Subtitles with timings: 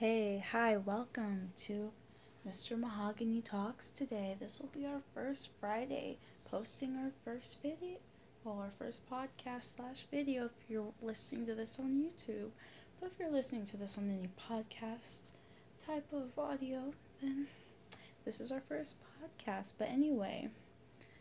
[0.00, 1.92] Hey, hi, welcome to
[2.48, 2.78] Mr.
[2.78, 4.34] Mahogany Talks today.
[4.40, 6.16] This will be our first Friday,
[6.50, 7.98] posting our first video,
[8.42, 12.48] well, our first podcast slash video if you're listening to this on YouTube.
[12.98, 15.32] But if you're listening to this on any podcast
[15.84, 17.46] type of audio, then
[18.24, 19.74] this is our first podcast.
[19.78, 20.48] But anyway,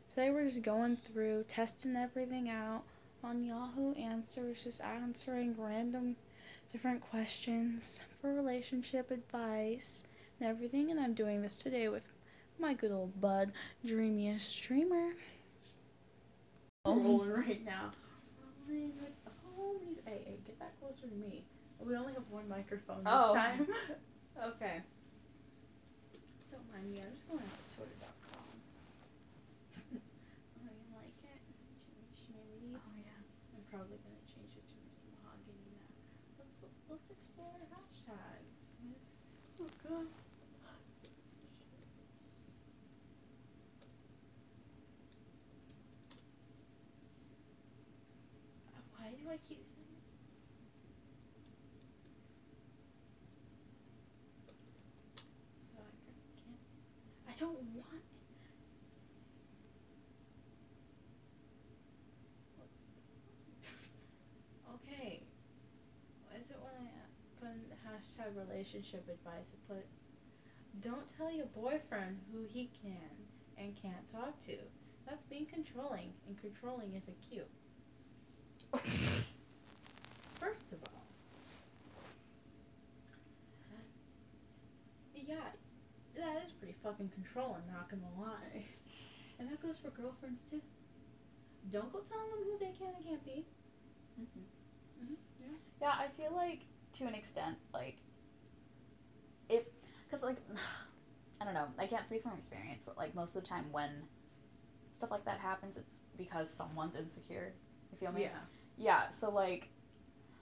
[0.10, 2.84] today we're just going through, testing everything out
[3.26, 6.16] on Yahoo Answers, just answering random
[6.72, 10.08] different questions for relationship advice
[10.40, 10.92] and everything.
[10.92, 12.08] And I'm doing this today with
[12.60, 13.52] my good old bud,
[13.86, 15.14] Dreamiest Dreamer.
[16.86, 16.96] Oh.
[17.00, 17.92] Rolling right now.
[18.68, 20.00] Rolling with the homies.
[20.06, 21.44] Hey, hey, get that closer to me.
[21.80, 23.34] We only have one microphone this Oh.
[23.34, 23.68] time.
[24.44, 24.82] okay.
[26.52, 27.00] Don't mind me.
[27.00, 28.56] I'm just going out to Twitter.com.
[29.96, 31.40] oh, you like it?
[31.80, 32.76] Shimmy, shimmy.
[32.76, 33.16] Oh yeah.
[33.56, 35.08] I'm probably gonna change it to Mr.
[35.24, 35.88] Mahogany now.
[36.42, 39.00] Let's let's explore hashtags with
[39.64, 39.68] oh god.
[39.70, 39.96] Uh, Why
[49.12, 49.88] do I keep saying?
[55.72, 56.60] So I ca- can't.
[56.64, 56.82] s-
[57.28, 58.04] I don't want.
[64.76, 65.22] Okay.
[66.26, 67.08] What is it when I uh,
[67.40, 67.66] put in
[68.36, 69.54] relationship advice?
[69.54, 70.12] It puts,
[70.82, 74.58] don't tell your boyfriend who he can and can't talk to.
[75.08, 77.50] That's being controlling, and controlling isn't cute.
[80.40, 81.04] First of all,
[85.16, 85.36] yeah,
[86.16, 88.66] that is pretty fucking controlling, not gonna lie.
[89.40, 90.62] And that goes for girlfriends too.
[91.72, 93.46] Don't go telling them who they can and can't be.
[94.18, 94.40] hmm
[95.02, 95.14] Mm-hmm.
[95.40, 95.48] Yeah.
[95.82, 96.62] Yeah, I feel like
[96.96, 97.98] to an extent, like
[100.10, 100.38] if, cause like
[101.42, 103.90] I don't know, I can't speak from experience, but like most of the time when
[104.92, 107.54] stuff like that happens, it's because someone's insecure.
[107.92, 108.24] You feel me?
[108.24, 108.30] Yeah.
[108.78, 109.10] Yeah.
[109.10, 109.70] So like,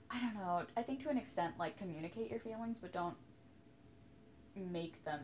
[0.10, 0.64] I don't know.
[0.76, 3.16] I think to an extent, like communicate your feelings, but don't
[4.56, 5.22] make them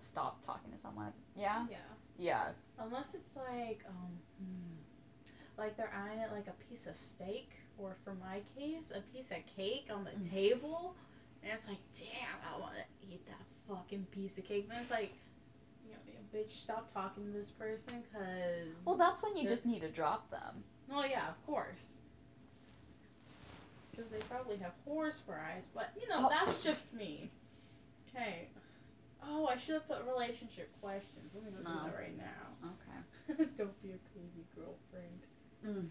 [0.00, 1.12] stop talking to someone.
[1.36, 1.64] Yeah.
[1.68, 1.76] Yeah.
[2.18, 2.44] Yeah.
[2.78, 7.96] Unless it's like, um, hmm, like they're eyeing it like a piece of steak, or
[8.04, 10.30] for my case, a piece of cake on the Mm.
[10.30, 10.94] table,
[11.44, 14.66] and it's like, damn, I want to eat that fucking piece of cake.
[14.68, 15.12] But it's like,
[15.86, 15.98] you know,
[16.40, 18.84] bitch, stop talking to this person, cause.
[18.84, 20.64] Well, that's when you just need to drop them.
[20.92, 22.00] Oh yeah, of course.
[23.90, 26.28] Because they probably have whores for eyes, but you know Oh.
[26.30, 27.30] that's just me.
[28.08, 28.48] Okay.
[29.26, 31.32] Oh, I should have put relationship questions.
[31.34, 31.78] Let me go No.
[31.84, 32.24] do that right now.
[33.30, 33.44] Okay.
[33.56, 35.20] Don't be a crazy girlfriend.
[35.66, 35.88] Mm.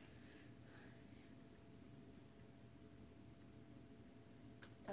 [4.87, 4.91] Uh,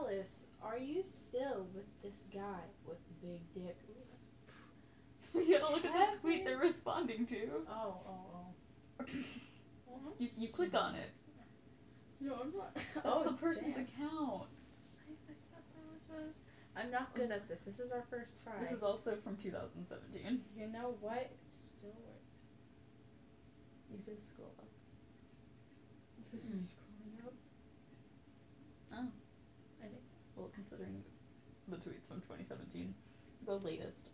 [0.00, 3.76] Alice, are you still with this guy with the big dick?
[5.34, 7.64] You look at that tweet they're responding to.
[7.68, 9.04] Oh, oh, oh.
[9.86, 11.10] Well, You, you click on it.
[12.20, 12.74] No, I'm not.
[13.02, 13.84] That's oh, the person's damn.
[13.84, 14.48] account.
[15.06, 16.42] I, I thought that was, was.
[16.76, 17.60] I'm not good at this.
[17.64, 18.52] This is our first try.
[18.60, 20.40] This is also from 2017.
[20.54, 21.30] You know what?
[21.30, 22.46] It still works.
[23.90, 24.68] You did scroll up.
[26.18, 26.54] This is Mm.
[26.54, 27.34] me scrolling up.
[28.92, 29.08] Oh.
[30.40, 31.02] Well, considering
[31.68, 32.94] the tweets from 2017.
[33.44, 34.08] The latest.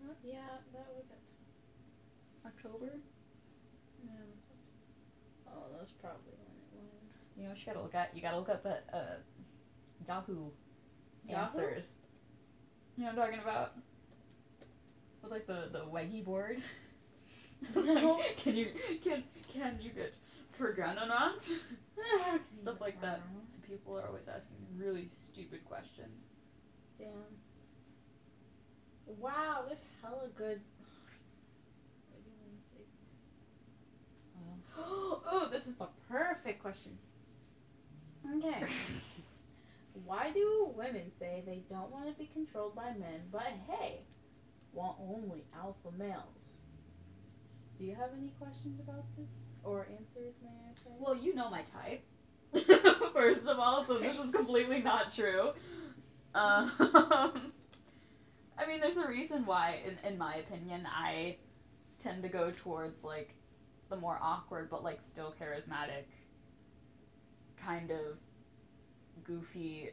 [0.00, 0.36] Uh, yeah,
[0.72, 1.18] that was it.
[2.46, 3.00] October?
[4.04, 4.12] Yeah.
[5.48, 7.32] Oh, that's probably when it was.
[7.36, 8.14] You know what you gotta look at?
[8.14, 9.16] You gotta look up at uh,
[10.06, 10.50] Yahoo,
[11.28, 11.44] Yahoo?
[11.46, 11.96] answers.
[12.96, 13.72] You know what I'm talking about?
[15.20, 16.58] With like the, the waggy board.
[17.72, 18.68] Can you
[19.02, 20.14] can can you get
[20.58, 21.40] pregnant?
[22.50, 23.22] Stuff like that.
[23.68, 26.28] People are always asking really stupid questions.
[26.98, 27.08] Damn.
[29.06, 30.60] Wow, there's hella good.
[32.12, 32.84] Wait, let me see.
[34.78, 36.96] oh, this is the perfect question.
[38.36, 38.64] Okay.
[40.04, 44.00] Why do women say they don't want to be controlled by men, but hey,
[44.72, 46.64] want only alpha males?
[47.78, 49.54] Do you have any questions about this?
[49.64, 50.90] Or answers, may I say?
[50.98, 52.04] Well, you know my type.
[53.12, 55.50] First of all, so this is completely not true.
[56.34, 56.72] Um,
[58.58, 61.36] I mean, there's a reason why, in, in my opinion, I
[61.98, 63.34] tend to go towards like
[63.88, 66.04] the more awkward but like still charismatic
[67.56, 68.18] kind of
[69.24, 69.90] goofy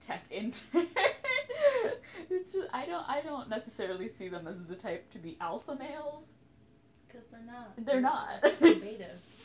[0.00, 0.86] tech intern.
[2.30, 5.74] it's just, I don't I don't necessarily see them as the type to be alpha
[5.74, 6.32] males.
[7.06, 7.72] Because they're not.
[7.84, 8.42] They're not.
[8.42, 9.36] fucking betas.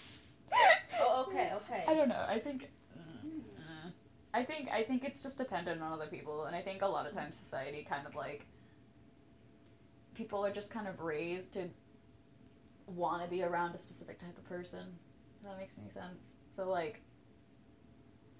[0.99, 1.83] Oh, okay, okay.
[1.87, 2.25] I don't know.
[2.27, 2.69] I think.
[2.97, 3.91] mm,
[4.33, 7.05] I think I think it's just dependent on other people, and I think a lot
[7.07, 8.45] of times society kind of like
[10.15, 11.67] people are just kind of raised to
[12.87, 14.85] want to be around a specific type of person.
[15.41, 16.35] If that makes any sense.
[16.49, 17.01] So like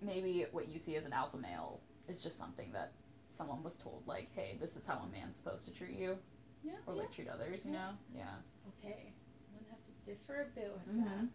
[0.02, 2.92] maybe what you see as an alpha male is just something that
[3.30, 6.18] someone was told like, hey, this is how a man's supposed to treat you
[6.64, 7.02] Yeah, or yeah.
[7.02, 7.78] like treat others, you Yeah.
[7.80, 7.90] know?
[8.16, 8.36] Yeah.
[8.80, 9.14] Okay,
[9.54, 11.06] I'm gonna have to differ a bit with Mhm.
[11.06, 11.28] that.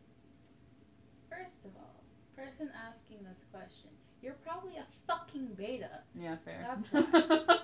[1.36, 2.02] First of all,
[2.36, 3.90] person asking this question,
[4.22, 6.00] you're probably a fucking beta.
[6.14, 6.66] Yeah, fair.
[6.66, 7.04] That's why.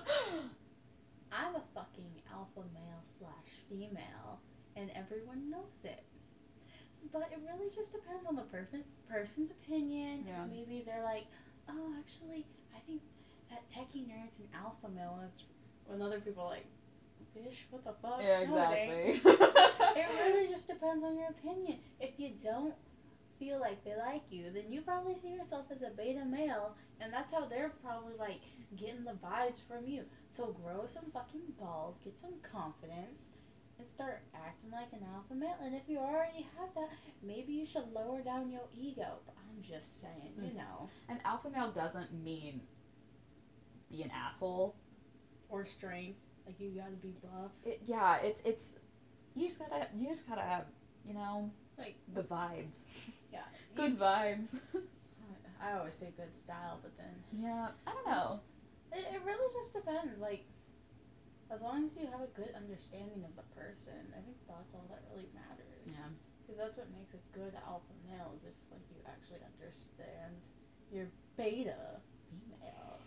[1.31, 4.39] I'm a fucking alpha male slash female,
[4.75, 6.03] and everyone knows it.
[6.93, 8.67] S- But it really just depends on the per-
[9.09, 10.23] person's opinion.
[10.23, 10.53] Because Yeah.
[10.53, 11.25] maybe they're like,
[11.69, 12.45] oh, actually,
[12.75, 13.01] I think
[13.49, 15.17] that techie nerd's an alpha male.
[15.19, 15.43] And it's
[15.87, 16.65] when other people are like,
[17.35, 18.21] bitch, what the fuck?
[18.21, 19.21] yeah, exactly.
[19.95, 21.77] It really just depends on your opinion.
[21.99, 22.73] If you don't
[23.43, 27.11] feel like they like you, then you probably see yourself as a beta male, and
[27.11, 28.41] that's how they're probably like
[28.77, 30.03] getting the vibes from you.
[30.29, 33.31] So grow some fucking balls, get some confidence,
[33.79, 35.57] and start acting like an alpha male.
[35.61, 36.89] And if you already have that,
[37.21, 39.19] maybe you should lower down your ego.
[39.25, 40.55] But I'm just saying, you Mm.
[40.57, 42.61] know, An alpha male doesn't mean
[43.89, 44.75] be an asshole.
[45.49, 46.17] or strength.
[46.45, 47.51] Like you gotta be buff.
[47.63, 48.75] It, yeah, it's it's
[49.35, 50.65] you just gotta you just gotta have
[51.05, 52.85] you know Like the vibes,
[53.31, 54.59] yeah, good vibes.
[55.63, 58.39] I always say good style, but then yeah, I don't know.
[58.91, 60.21] It, it really just depends.
[60.21, 60.43] Like,
[61.49, 64.85] as long as you have a good understanding of the person, I think that's all
[64.89, 65.87] that really matters.
[65.87, 66.11] Yeah.
[66.43, 70.51] Because that's what makes a good alpha male is if like you actually understand
[70.91, 71.97] your beta
[72.29, 72.99] female.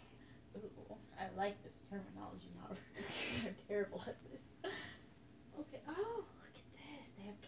[0.57, 2.49] Ooh, I like this terminology.
[2.57, 2.79] Not
[3.47, 4.59] I'm terrible at this.
[5.61, 5.81] Okay.
[5.89, 7.13] Oh, look at this.
[7.19, 7.41] They have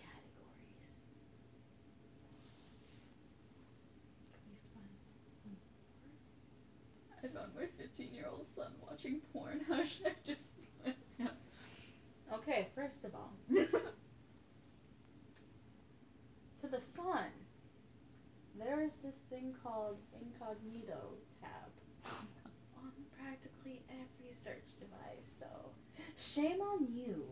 [7.97, 9.61] Fifteen-year-old son watching porn.
[9.69, 10.53] How should I just
[10.85, 10.97] let?
[12.31, 13.33] Okay, first of all,
[16.61, 17.25] to the son,
[18.59, 21.01] there is this thing called incognito
[21.41, 21.71] tab
[22.77, 25.47] on practically every search device, so
[26.19, 27.25] shame on you.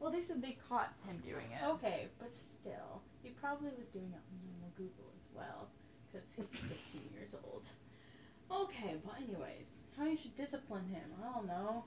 [0.00, 1.58] Well, they said they caught him doing it.
[1.74, 5.68] Okay, but still, he probably was doing it on Google as well,
[6.10, 7.68] because he's 15 years old.
[8.50, 11.12] Okay, but anyways, how you should discipline him?
[11.20, 11.84] I don't know.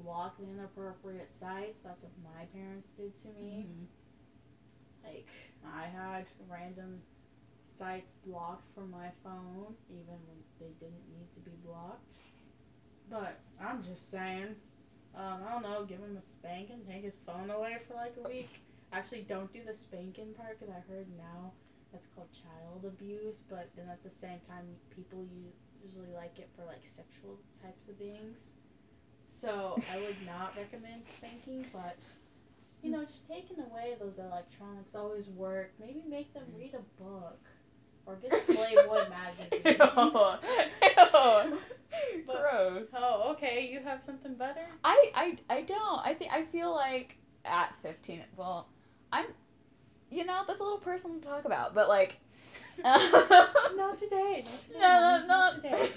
[0.00, 1.80] Block the inappropriate sites.
[1.80, 3.66] That's what my parents did to me.
[3.68, 3.86] Mhm.
[5.04, 5.28] Like,
[5.64, 7.02] I had random
[7.62, 12.18] sites blocked from my phone, even when they didn't need to be blocked.
[13.08, 14.56] But I'm just saying,
[15.14, 18.22] um, I don't know, give him a spanking, take his phone away for like a
[18.28, 18.60] week.
[18.92, 21.52] Actually, don't do the spanking part because I heard now
[21.92, 23.42] that's called child abuse.
[23.48, 25.26] But then at the same time, people
[25.84, 28.54] usually like it for like sexual types of things.
[29.26, 31.96] So I would not recommend spanking, but
[32.82, 35.72] you know, just taking away those electronics always work.
[35.80, 36.58] Maybe make them mm.
[36.58, 37.38] read a book
[38.06, 39.60] or get a Playboy magazine.
[39.64, 41.58] Ew.
[42.26, 42.86] But- Gross.
[42.94, 43.68] oh, okay.
[43.70, 44.66] You have something better?
[44.82, 46.00] I, I I don't.
[46.04, 48.24] I think I feel like at 15.
[48.36, 48.68] Well,
[49.12, 49.26] I'm.
[50.12, 52.18] You know, that's a little personal to talk about, but like.
[52.84, 54.44] Not today.
[54.44, 54.78] Not today.
[54.78, 55.88] No, no, mommy, not today.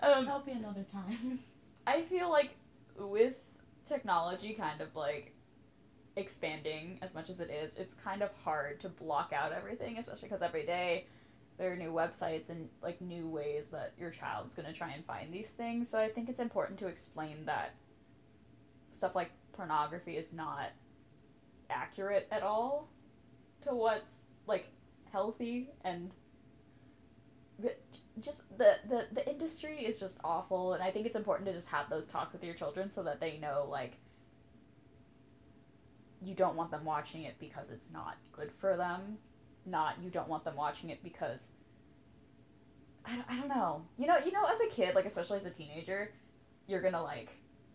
[0.00, 1.38] um, Help you another time.
[1.86, 2.56] I feel like
[2.98, 3.36] with
[3.84, 5.34] technology kind of like
[6.16, 10.28] expanding as much as it is, it's kind of hard to block out everything, especially
[10.28, 11.06] because every day
[11.58, 15.04] there are new websites and like new ways that your child's going to try and
[15.04, 15.88] find these things.
[15.88, 17.74] So I think it's important to explain that
[18.90, 20.70] stuff like pornography is not
[21.70, 22.88] accurate at all
[23.62, 24.66] to what's like
[25.10, 26.10] healthy and
[28.20, 31.68] just the, the the industry is just awful and i think it's important to just
[31.68, 33.98] have those talks with your children so that they know like
[36.22, 39.18] you don't want them watching it because it's not good for them
[39.66, 41.52] not you don't want them watching it because
[43.04, 43.82] I don't, I don't know.
[43.98, 46.12] You know you know as a kid like especially as a teenager
[46.66, 47.30] you're gonna like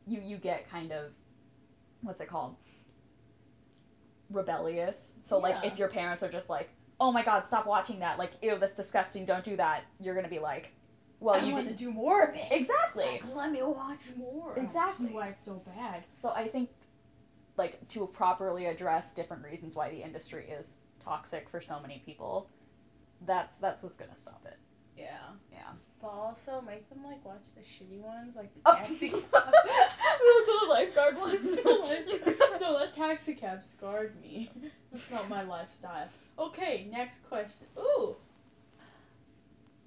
[0.05, 1.11] you you get kind of
[2.01, 2.55] what's it called
[4.29, 5.71] rebellious so like Yeah.
[5.71, 6.69] if your parents are just like
[6.99, 10.27] oh my god stop watching that like ew that's disgusting don't do that you're gonna
[10.27, 10.71] be like
[11.19, 12.45] well I you want to do more of it.
[12.51, 14.53] exactly Like, let me watch more.
[14.57, 15.09] Exactly.
[15.13, 16.03] why it's so bad.
[16.15, 16.69] so i think
[17.57, 22.49] like to properly address different reasons why the industry is toxic for so many people
[23.25, 24.57] that's that's what's gonna stop it
[24.97, 25.17] Yeah.
[25.51, 29.09] yeah But also make them like watch the shitty ones, like the oh taxi.
[29.09, 31.37] the, the lifeguard one
[32.61, 34.49] no, the taxi cab scarred me.
[34.91, 36.07] That's not my lifestyle.
[36.37, 37.65] Okay, next question.
[37.79, 38.15] Ooh.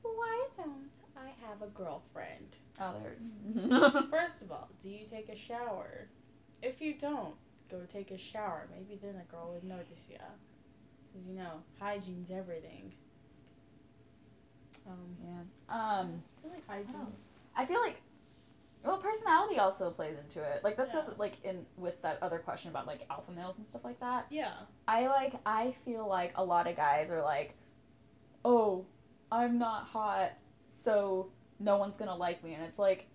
[0.02, 2.56] Why don't I have a girlfriend?
[2.80, 4.02] Oh, there.
[4.10, 6.08] First of all, do you take a shower?
[6.62, 7.34] If you don't,
[7.70, 8.68] go take a shower.
[8.74, 10.18] Maybe then a girl would notice you.
[11.12, 12.92] Cause you know, hygiene's everything.
[14.86, 15.40] Um, yeah.
[15.74, 16.20] Um.
[16.68, 17.14] I feel like.
[17.56, 18.00] I feel like
[18.82, 20.64] well personality also plays into it.
[20.64, 21.00] Like this Yeah.
[21.00, 24.26] was like in with that other question about like alpha males and stuff like that.
[24.30, 24.52] Yeah.
[24.88, 27.54] I like I feel like a lot of guys are like,
[28.44, 28.86] "Oh,
[29.30, 30.32] I'm not hot,
[30.70, 33.06] so no one's to like me." And it's like,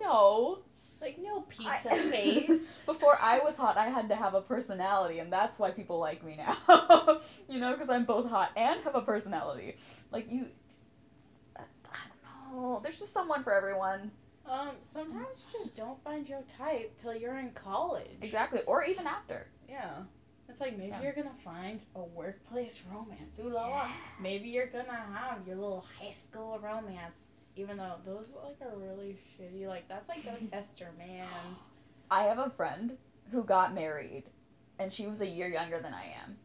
[0.00, 0.60] "No.
[1.02, 2.78] Like no pizza I- face.
[2.86, 6.24] Before I was hot, I had to have a personality, and that's why people like
[6.24, 7.20] me now.
[7.48, 9.76] you know, because I'm both hot and have a personality.
[10.10, 10.46] Like you
[12.54, 12.80] know.
[12.82, 14.10] There's just someone for everyone.
[14.48, 18.18] Um, sometimes you just don't find your type till you're in college.
[18.22, 18.60] Exactly.
[18.66, 19.46] Or even after.
[19.68, 19.90] Yeah.
[20.48, 21.02] It's like maybe Yeah.
[21.02, 23.40] you're gonna find a workplace romance.
[23.42, 23.88] Ooh la la.
[24.20, 27.14] Maybe you're gonna have your little high school romance.
[27.56, 29.66] Even though those like are really shitty.
[29.66, 31.72] Like that's like the tester man's.
[32.10, 32.98] I have a friend
[33.30, 34.24] who got married,
[34.78, 36.36] and she was a year younger than I am.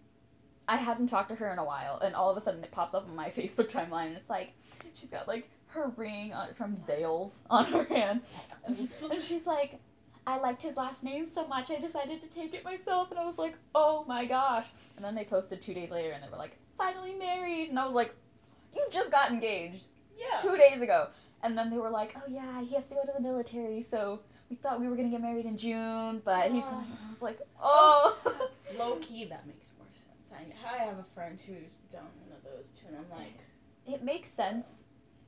[0.70, 2.94] I hadn't talked to her in a while, and all of a sudden it pops
[2.94, 4.54] up on my Facebook timeline, and it's like
[4.94, 8.22] she's got like her ring on, from Zales on her hand,
[8.66, 9.80] and, she's like,
[10.28, 13.26] "I liked his last name so much, I decided to take it myself." And I
[13.26, 16.38] was like, "Oh my gosh!" And then they posted two days later, and they were
[16.38, 18.14] like, "Finally married," and I was like,
[18.76, 19.88] "You just got engaged."
[20.20, 20.40] Yeah.
[20.40, 21.08] two days ago.
[21.42, 24.20] And then they were like, oh yeah, he has to go to the military, so
[24.50, 26.66] we thought we were gonna get married in June, but he's.
[26.68, 26.84] Oh.
[27.08, 28.18] I was like, oh.
[28.26, 28.50] oh.
[28.78, 30.34] Low key, that makes more sense.
[30.34, 33.38] I, I have a friend who's done one of those too, and I'm like,
[33.88, 34.68] it makes sense,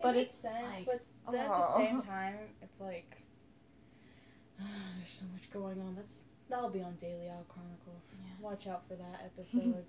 [0.01, 1.77] but makes it's sense, like, but then at the oh.
[1.77, 3.17] same time, it's like
[4.60, 5.96] there's so much going on.
[5.96, 8.20] That's that'll be on Daily Out Chronicles.
[8.24, 8.31] Yeah.
[8.39, 9.86] Watch out for that episode.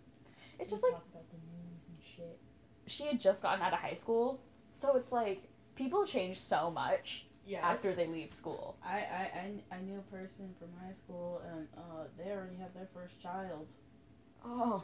[0.59, 2.38] it's just like talk about the news and shit.
[2.87, 4.40] she had just gotten out of high school,
[4.75, 5.42] so it's like
[5.75, 8.76] people change so much Yeah, after they leave school.
[8.85, 9.31] I, I,
[9.73, 13.21] I, I knew a person from high school, and uh, they already have their first
[13.21, 13.73] child.
[14.45, 14.83] Oh,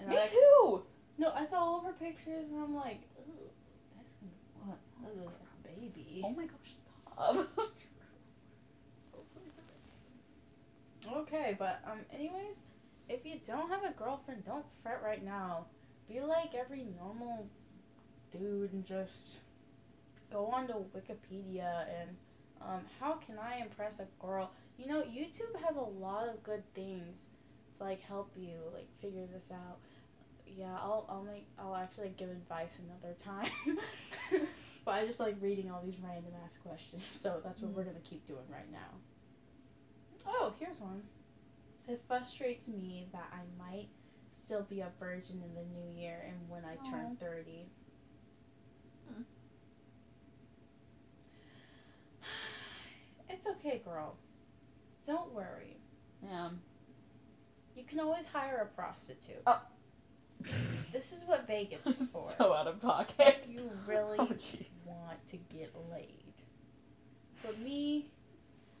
[0.00, 0.82] And me I, too.
[1.18, 3.00] No, I saw all of her pictures, and I'm like,
[5.02, 6.22] gonna what ugly ass baby.
[6.24, 7.48] Oh my gosh, stop.
[11.10, 12.60] Okay, but um, anyways,
[13.08, 15.66] if you don't have a girlfriend, don't fret right now.
[16.08, 17.48] Be like every normal
[18.32, 19.40] dude and just
[20.32, 22.16] go on to Wikipedia and
[22.60, 24.50] um, how can I impress a girl?
[24.78, 27.30] You know, YouTube has a lot of good things
[27.78, 29.78] to like help you like figure this out.
[30.46, 33.50] Yeah, I'll I'll make I'll actually give advice another time.
[34.88, 37.98] but I just like reading all these random ass questions, so that's what we're gonna
[38.04, 38.88] keep doing right now.
[40.26, 41.02] Oh, here's one.
[41.86, 43.88] It frustrates me that I might
[44.30, 47.66] still be a virgin in the new year and when I turn 30.
[49.12, 49.22] Hmm.
[53.28, 54.16] It's okay, girl.
[55.06, 55.76] Don't worry.
[56.22, 56.48] yeah.
[57.76, 59.42] You can always hire a prostitute.
[59.46, 59.60] Oh.
[60.92, 62.32] This is what Vegas is for.
[62.36, 63.44] so out of pocket.
[63.44, 64.28] if you really Oh,
[64.86, 66.14] want to get laid.
[67.34, 68.06] For me,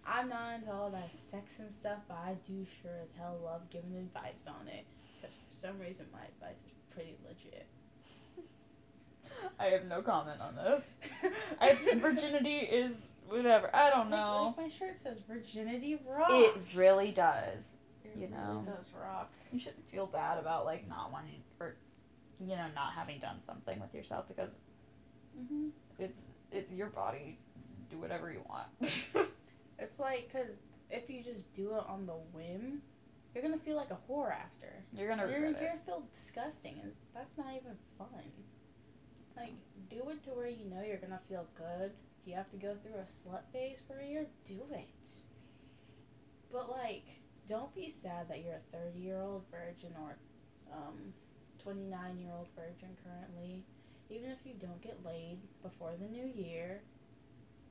[0.06, 3.68] I'm not into all that sex and stuff, but I do sure as hell love
[3.70, 4.84] giving advice on it.
[5.20, 7.66] Because for some reason, my advice is pretty legit.
[9.60, 10.82] I have no comment on this.
[11.60, 13.74] I, virginity is whatever.
[13.74, 14.54] I don't Like- know.
[14.56, 16.32] Like, my shirt says virginity rocks.
[16.32, 17.76] It really does.
[18.22, 18.62] It you know.
[18.64, 19.30] does rock.
[19.52, 21.74] You shouldn't feel bad about like not wanting or
[22.40, 24.60] you know not having done something with yourself because
[25.36, 27.38] hmm it's it's your body.
[27.90, 29.08] Do whatever you want.
[29.78, 32.82] It's like, because if you just do it on the whim,
[33.34, 34.84] you're going to feel like a whore after.
[34.92, 38.08] You're gonna You're, you're gonna feel disgusting, and that's not even fun.
[39.36, 39.52] Like,
[39.88, 41.92] do it to where you know you're gonna feel good.
[42.22, 45.08] If you have to go through a slut phase for a year, do it.
[46.52, 47.04] But like,
[47.48, 50.16] don't be sad that you're a 30 year old virgin or
[50.72, 51.12] um,
[51.64, 53.64] 29 year old virgin currently.
[54.10, 56.80] Even if you don't get laid before the new year,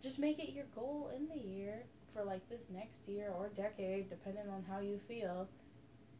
[0.01, 4.09] just make it your goal in the year for like this next year or decade,
[4.09, 5.47] depending on how you feel,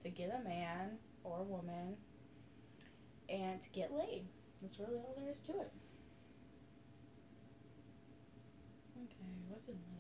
[0.02, 1.96] to get a man or woman
[3.30, 4.26] and to get laid.
[4.62, 5.72] That's really all there is to it.
[8.98, 9.97] Okay, what's another?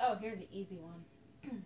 [0.00, 1.04] Oh, here's an easy one.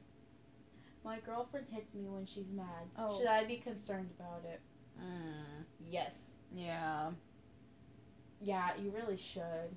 [1.05, 2.67] My girlfriend hits me when she's mad.
[2.99, 3.17] Oh.
[3.19, 4.61] Should I be concerned about it?
[5.01, 6.37] Mm, Yes.
[6.55, 7.11] yeah.
[8.41, 9.75] Yeah, you really should.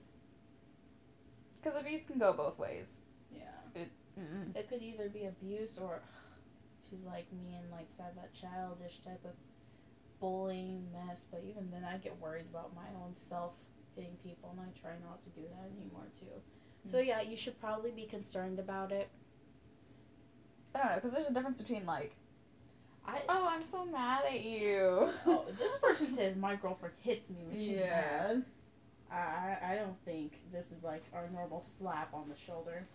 [1.61, 3.01] Because abuse can go both ways.
[3.33, 3.81] Yeah.
[4.19, 4.55] Mm.
[4.55, 6.01] It could either be abuse or
[6.89, 9.31] she's like me and like said that childish type of
[10.19, 11.27] bullying mess.
[11.31, 13.53] But even then, I get worried about my own self
[13.95, 16.41] hitting people, and I try not to do that anymore too.
[16.85, 19.09] So yeah, you should probably be concerned about it.
[20.75, 22.15] I don't know, because there's a difference between like,
[23.05, 25.09] I oh, I'm so mad at you.
[25.25, 28.43] oh, this person says my girlfriend hits me when she's mad.
[29.11, 32.85] I I- I don't think this is like our normal slap on the shoulder.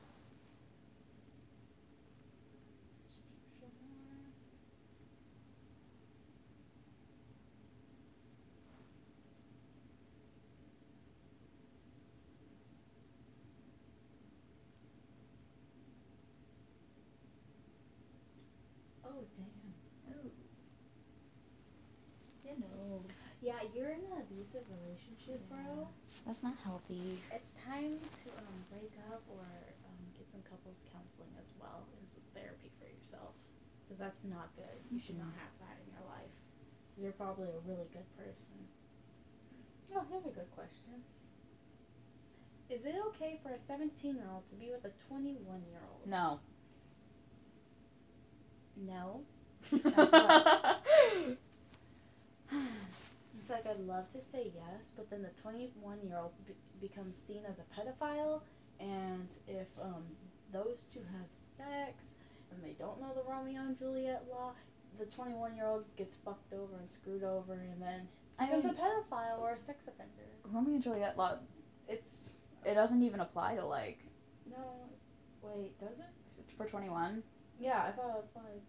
[19.05, 19.75] Oh damn.
[20.15, 20.31] Ooh.
[22.45, 23.03] You know.
[23.41, 25.85] Yeah, you're in an abusive relationship, bro.
[26.25, 27.21] That's not healthy.
[27.29, 32.09] It's time to um, break up or um, get some couples counseling as well and
[32.09, 33.37] some therapy for yourself.
[33.85, 34.77] Because that's not good.
[34.91, 36.33] You should not have that in your life.
[36.91, 38.57] Because you're probably a really good person.
[39.95, 41.05] Oh, here's a good question.
[42.73, 45.37] Is it okay for a 17 year old to be with a 21
[45.71, 46.09] year old?
[46.09, 46.41] No.
[48.77, 49.21] No.
[49.71, 50.83] That's what-
[53.47, 57.17] It's like I'd love to say yes, but then the 21 year old be- becomes
[57.17, 58.41] seen as a pedophile,
[58.81, 60.03] and if um,
[60.53, 62.17] those two have sex
[62.51, 64.51] and they don't know the Romeo and Juliet law,
[64.99, 68.09] the 21 year old gets fucked over and screwed over, and then
[68.41, 70.27] I becomes mean, a pedophile or a sex offender.
[70.51, 71.39] Romeo and Juliet law,
[71.87, 72.35] It's
[72.65, 74.01] it doesn't even apply to like
[74.51, 74.91] no,
[75.41, 76.51] wait, does it?
[76.57, 77.23] for 21.
[77.61, 78.61] Yeah, I thought it applied.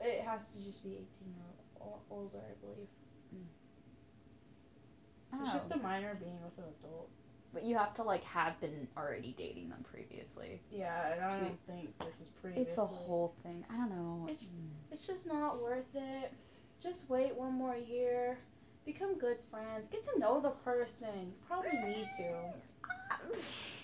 [0.00, 1.06] It has to just be 18
[1.80, 2.88] or older, I believe.
[5.42, 5.82] It's just a oh.
[5.82, 7.08] minor being with an adult.
[7.52, 10.60] but you have to like have been already dating them previously.
[10.70, 12.68] Yeah, and I don't think this is previously.
[12.68, 13.64] It's a whole thing.
[13.70, 14.26] I don't know.
[14.28, 14.68] It's- mm.
[14.92, 16.32] It's just not worth it.
[16.82, 18.38] Just wait one more year.
[18.84, 19.88] Become good friends.
[19.88, 21.08] Get to know the person.
[21.26, 22.52] You probably need to.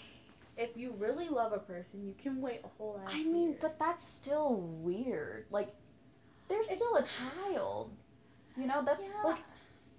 [0.59, 3.59] If you really love a person, you can wait a whole ass I mean, year.
[3.61, 5.47] but that's still weird.
[5.51, 5.75] Like,
[6.49, 7.91] they're still a child.
[8.57, 9.23] You know, that's Yeah.
[9.31, 9.43] like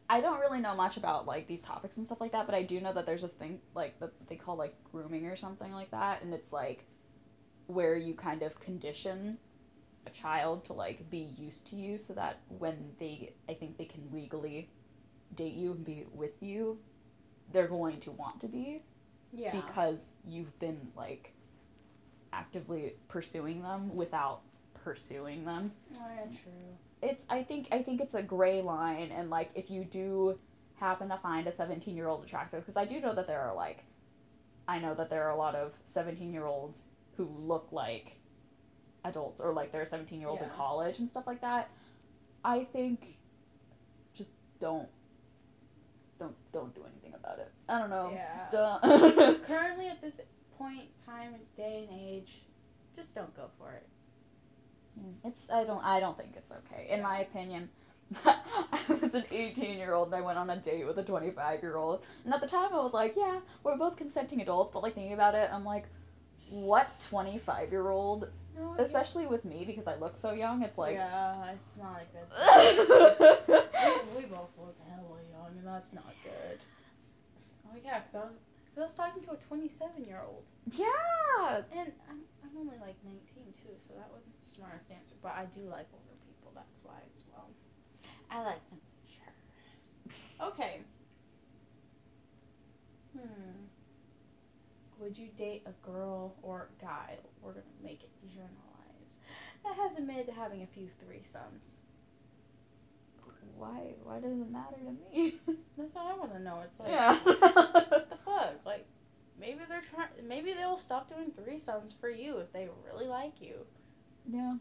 [0.10, 2.63] I don't really know much about like these topics and stuff like that, but I
[2.63, 5.92] do know that there's this thing like that they call like grooming or something like
[5.92, 6.86] that, and it's like
[7.68, 9.38] where you kind of condition
[10.06, 13.86] a child to like be used to you so that when they I think they
[13.86, 14.70] can legally
[15.36, 16.78] date you and be with you,
[17.52, 18.82] they're going to want to be
[19.34, 19.56] yeah.
[19.56, 21.34] because you've been like
[22.32, 24.42] actively pursuing them without
[24.84, 25.72] pursuing them.
[25.96, 26.68] Oh, yeah, true.
[27.04, 30.39] It's I think I think it's a gray line and like if you do
[30.76, 33.54] happen to find a 17 year old attractive because I do know that there are
[33.54, 33.84] like
[34.68, 36.86] I know that there are a lot of 17 year olds
[37.18, 38.16] who look like
[39.06, 41.70] adults or like they're 17 year olds in college and stuff like that.
[42.44, 43.18] I think
[44.13, 44.88] just don't
[46.20, 47.52] don't don't do anything about it.
[47.68, 48.12] I don't know.
[48.13, 48.48] Yeah.
[49.48, 50.22] Currently, at this
[50.58, 52.44] point, time, day, and age,
[52.96, 53.88] just don't go for it.
[55.00, 56.88] Mm, it's I don't I don't think it's okay.
[56.90, 57.70] In my opinion,
[58.26, 61.62] I was an 18 year old and I went on a date with a 25
[61.62, 62.04] year old.
[62.26, 65.14] And at the time I was like, yeah, we're both consenting adults, but like thinking
[65.14, 65.86] about it, I'm like,
[66.50, 70.96] what 25 year old, No, especially with me because I look so young, it's like
[70.96, 73.64] yeah, it's not a good.
[74.16, 76.60] we, we both look hella young, and that's not good.
[77.66, 78.40] Oh yeah, because I was,
[78.78, 81.64] I was talking to a 27 year old, yeah.
[81.76, 82.20] and I'm,
[82.54, 83.20] I'm only like 19
[83.52, 85.16] too, so that wasn't the smartest answer.
[85.22, 87.50] But I do like older people, that's why as well.
[88.30, 88.80] I like them.
[89.08, 90.48] Sure.
[90.48, 90.82] Okay.
[93.18, 93.66] Hmm.
[95.00, 97.18] Would you date a girl or guy?
[97.42, 99.18] We're gonna make it generalize.
[99.63, 101.82] That has admitted to having a few threesomes.
[103.58, 105.36] Why why does it matter to me?
[105.78, 106.62] That's what I want to know.
[106.66, 107.18] It's like, yeah.
[107.18, 108.66] what the fuck?
[108.66, 108.86] Like,
[109.39, 110.10] maybe they're trying.
[110.28, 113.65] Maybe they'll stop doing threesomes for you if they really like you.
[114.30, 114.56] yeah.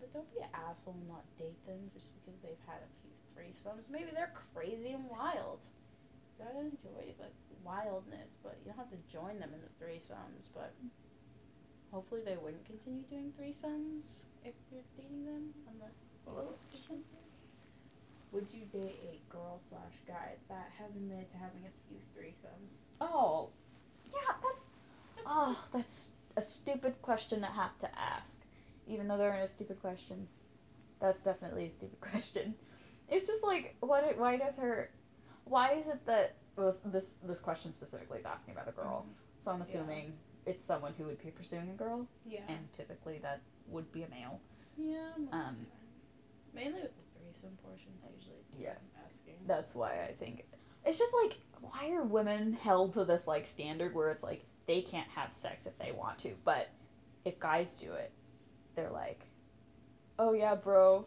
[0.00, 3.12] But don't be an asshole and not date them just because they've had a few
[3.36, 3.90] threesomes.
[3.90, 5.66] Maybe they're crazy and wild.
[6.38, 7.26] You gotta enjoy the
[7.64, 10.48] wildness, but you don't have to join them in the threesomes.
[10.54, 10.72] But
[11.90, 16.20] hopefully they wouldn't continue doing threesomes if you're dating them, unless.
[18.32, 22.78] Would you date a girl slash guy that has admitted to having a few threesomes?
[23.00, 23.50] Oh,
[24.14, 24.64] yeah, that's
[25.26, 28.40] oh, that's a stupid question to have to ask.
[28.86, 30.30] Even though there are no stupid questions,
[31.00, 32.54] that's definitely a stupid question.
[33.08, 34.04] It's just like, what?
[34.04, 34.90] it- Why does her?
[35.44, 39.02] Why is it that well, this this question specifically is asking about a girl?
[39.02, 39.12] Mm-hmm.
[39.40, 40.12] So I'm assuming
[40.46, 42.40] it's someone who would be pursuing a girl, Yeah.
[42.48, 44.40] and typically that would be a male.
[44.76, 45.66] yeah, most um, of the um, time.
[46.54, 48.36] Mainly with the threesome portions, uh, usually.
[48.58, 48.74] Yeah.
[49.06, 49.34] asking.
[49.46, 50.44] That's why I think
[50.88, 54.80] it's just like why are women held to this like standard where it's like they
[54.80, 56.68] can't have sex if they want to, but
[57.24, 58.10] if guys do it,
[58.74, 59.24] they're like,
[60.18, 61.04] oh yeah, bro.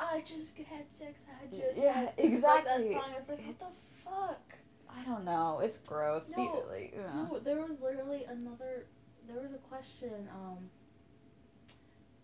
[0.00, 1.26] I just had sex.
[1.30, 2.92] I just Yeah, exactly.
[2.92, 3.14] Like that song.
[3.16, 3.64] It's like, what the
[4.04, 4.54] fuck?
[4.90, 5.60] I don't know.
[5.62, 6.34] It's gross.
[6.36, 7.28] No, like, know.
[7.30, 8.86] No, there was literally another.
[9.28, 10.28] There was a question.
[10.34, 10.58] Um.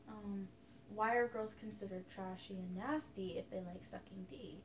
[0.08, 0.48] Um,
[0.94, 4.56] why are girls considered trashy and nasty if they like sucking D?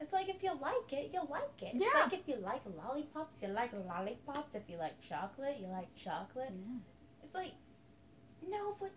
[0.00, 1.72] It's like if you like it, you like it.
[1.74, 4.54] It's like if you like lollipops, you like lollipops.
[4.54, 6.50] If you like chocolate, you like chocolate.
[6.50, 6.78] Yeah.
[7.24, 7.52] It's like,
[8.48, 8.90] no, but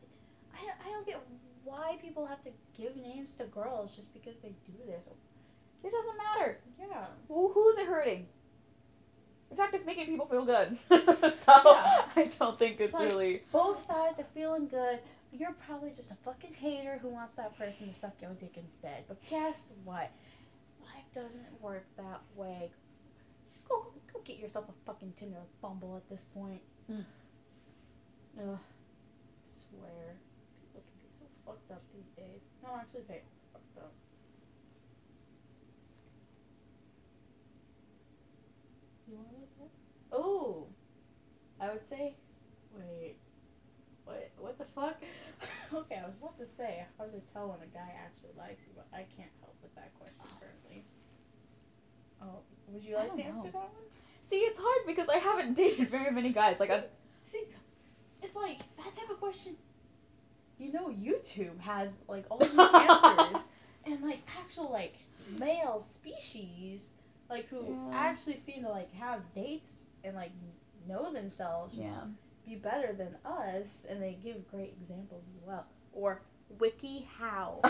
[0.53, 1.19] I, I don't get
[1.63, 5.09] why people have to give names to girls just because they do this.
[5.83, 6.59] It doesn't matter.
[6.79, 7.05] Yeah.
[7.29, 8.25] Who, who's it hurting?
[9.51, 10.77] In fact, it's making people feel good.
[10.89, 12.03] so Yeah.
[12.15, 13.41] I don't think it's It's like- really.
[13.51, 14.99] Both sides are feeling good.
[15.31, 19.03] You're probably just a fucking hater who wants that person to suck your dick instead.
[19.07, 20.09] But guess what?
[21.13, 22.71] Doesn't work that way.
[23.67, 26.61] Go, go get yourself a fucking Tinder Bumble at this point.
[26.91, 27.03] Mm.
[28.39, 28.57] Ugh.
[28.57, 30.15] I swear.
[30.61, 32.51] People can be so fucked up these days.
[32.63, 33.21] No, actually, they are
[33.53, 33.93] fucked up.
[39.07, 39.69] You want to look at?
[40.11, 40.67] Oh!
[41.59, 42.15] I would say.
[42.73, 43.15] Wait.
[44.09, 44.31] What?
[44.37, 45.01] What the fuck?
[45.73, 48.73] okay, I was about to say hard to tell when a guy actually likes you,
[48.75, 50.83] but I can't help with that question currently.
[52.21, 53.87] Oh, would you like to don't answer that one?
[54.23, 56.59] See, it's hard because I haven't dated very many guys.
[56.59, 56.83] Like, See- I.
[57.25, 57.43] See,
[58.23, 59.55] it's like that type of question.
[60.57, 63.47] You know, YouTube has like all these answers,
[63.85, 64.95] and like actual like
[65.39, 66.93] male species,
[67.29, 67.97] like who Yeah.
[67.97, 70.31] actually seem to like have dates and like
[70.87, 72.01] know themselves Yeah.
[72.49, 75.65] Be better than us, and they give great examples as well.
[75.93, 76.21] Or
[76.57, 77.61] WikiHow,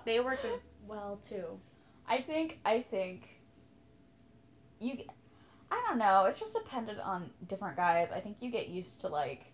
[0.04, 0.38] they work
[0.86, 1.58] well too.
[2.06, 3.40] I think I think
[4.78, 4.98] you
[5.70, 8.12] I don't know, it's just dependent on different guys.
[8.12, 9.46] I think you get used to like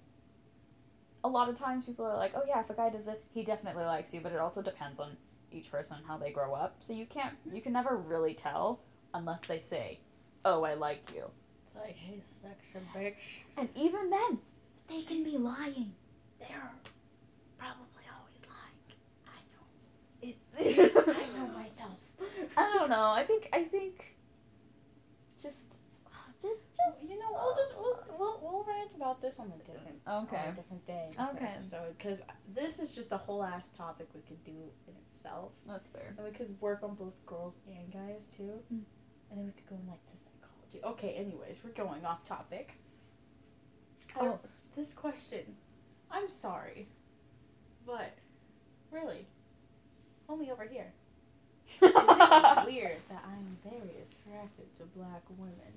[1.23, 3.45] a lot of times people are like, "Oh yeah, if a guy does this, he
[3.45, 5.17] definitely likes you," but it also depends on
[5.53, 6.77] each person how they grow up.
[6.81, 8.81] So you can't you can never really tell
[9.15, 10.01] unless they say,
[10.45, 11.31] "Oh, I like you."
[11.79, 13.43] Like, hey, sexy bitch.
[13.57, 14.39] And even then,
[14.89, 15.93] they can be lying.
[16.39, 16.73] They're
[17.59, 18.99] probably always lying.
[19.27, 19.67] I know.
[20.23, 21.99] It's I know myself.
[22.57, 23.11] I don't know.
[23.11, 24.17] I think I think
[25.41, 25.77] just
[26.43, 29.99] just just You know, we'll just we'll we'll, we'll rant about this on a different
[30.09, 30.37] Okay.
[30.47, 31.55] on a different day, Okay.
[31.61, 32.23] So because
[32.55, 34.53] this is just a whole ass topic we could do
[34.87, 36.15] in itself, That's fair.
[36.17, 38.83] and we could work on both girls and guys too, Mm.
[39.31, 40.13] and then we could go in like to.
[40.85, 42.73] Okay, anyways, we're going off topic.
[44.21, 44.39] Oh.
[44.77, 45.45] This question,
[46.11, 46.87] I'm sorry,
[47.87, 48.15] but
[48.93, 49.27] really,
[50.29, 50.93] only over here.
[51.83, 55.73] Is it weird that I am very attracted to black women?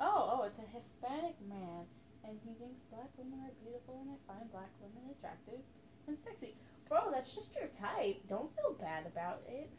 [0.00, 1.84] Oh, oh, it's a Hispanic man,
[2.24, 5.60] and he thinks black women are beautiful, and I find black women attractive
[6.08, 6.54] and sexy.
[6.88, 8.20] Bro, that's just your type.
[8.28, 9.70] Don't feel bad about it.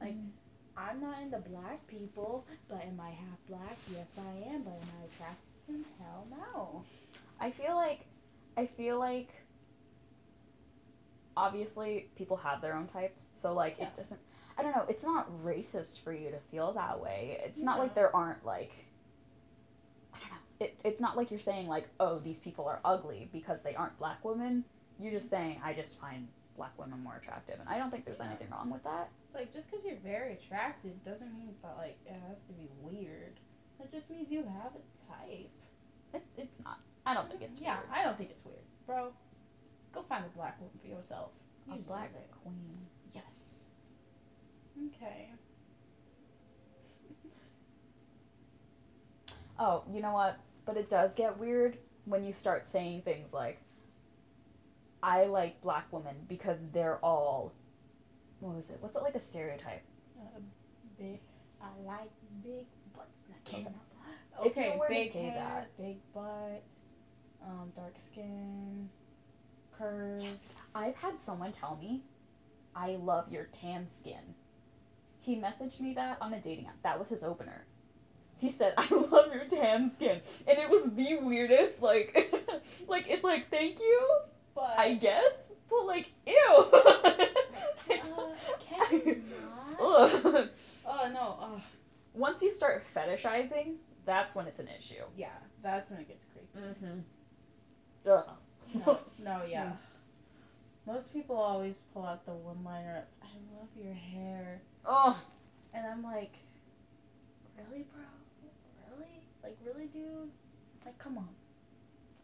[0.00, 0.30] Like, mm.
[0.76, 3.76] I'm not into black people, but am I half black?
[3.90, 4.62] Yes, I am.
[4.62, 5.84] But am I attracted?
[5.98, 6.84] Hell no.
[7.40, 8.06] I feel like
[8.56, 9.28] I feel like
[11.36, 13.86] obviously people have their own types, so like Yeah.
[13.86, 14.20] it doesn't
[14.58, 17.40] I don't know, it's not racist for you to feel that way.
[17.44, 18.72] It's not like there aren't like
[20.14, 20.36] I don't know.
[20.60, 23.98] It, it's not like you're saying like, oh, these people are ugly because they aren't
[23.98, 24.64] black women.
[24.98, 25.42] You're just mm-hmm.
[25.42, 28.26] saying I just find black women more attractive and I don't think there's Yeah.
[28.26, 29.08] anything wrong with that.
[29.32, 32.68] It's like just because you're very attractive doesn't mean that like it has to be
[32.82, 33.40] weird.
[33.80, 35.48] It just means you have a type.
[36.12, 36.80] It's it's not.
[37.06, 37.88] I don't think it's yeah, weird.
[37.94, 39.10] I don't think it's weird, bro.
[39.94, 41.30] Go find a black woman for yourself.
[41.66, 42.30] You A black it.
[42.42, 42.76] queen.
[43.14, 43.70] Yes.
[44.88, 45.30] Okay.
[49.58, 50.38] Oh, you know what?
[50.66, 53.60] But it does get weird when you start saying things like,
[55.02, 57.52] I like black women because they're all.
[58.42, 58.78] What was it?
[58.80, 59.82] What's it like a stereotype?
[60.18, 60.40] Uh,
[60.98, 61.20] big.
[61.62, 62.10] I like
[62.42, 63.30] big butts.
[63.30, 63.68] I can't.
[64.40, 64.50] Okay.
[64.50, 65.68] If you Okay, were to big say hair, that.
[65.78, 66.98] big butts,
[67.42, 68.88] um, dark skin,
[69.72, 70.68] curves.
[70.74, 72.02] I've had someone tell me,
[72.74, 74.34] I love your tan skin.
[75.20, 76.82] He messaged me that on a dating app.
[76.82, 77.64] That was his opener.
[78.38, 80.20] He said, I love your tan skin.
[80.48, 82.14] And it was the weirdest, like,
[82.88, 84.08] like, it's like, thank you,
[84.54, 86.34] But I guess, but like, ew.
[86.36, 87.28] I
[87.90, 89.22] uh, don't- can you.
[89.80, 91.36] Oh no.
[91.40, 91.60] Oh.
[92.14, 95.02] Once you start fetishizing that's when it's an issue.
[95.16, 95.28] Yeah,
[95.62, 96.66] that's when it gets creepy.
[96.66, 98.10] Mm-hmm.
[98.10, 98.84] Ugh.
[98.86, 99.72] No, no, yeah.
[100.86, 104.60] Most people always pull out the one liner, I love your hair.
[104.84, 105.20] Oh,
[105.74, 106.34] And I'm like,
[107.56, 108.02] really, bro?
[108.90, 109.22] Really?
[109.44, 110.30] Like, really, dude?
[110.84, 111.28] Like, come on.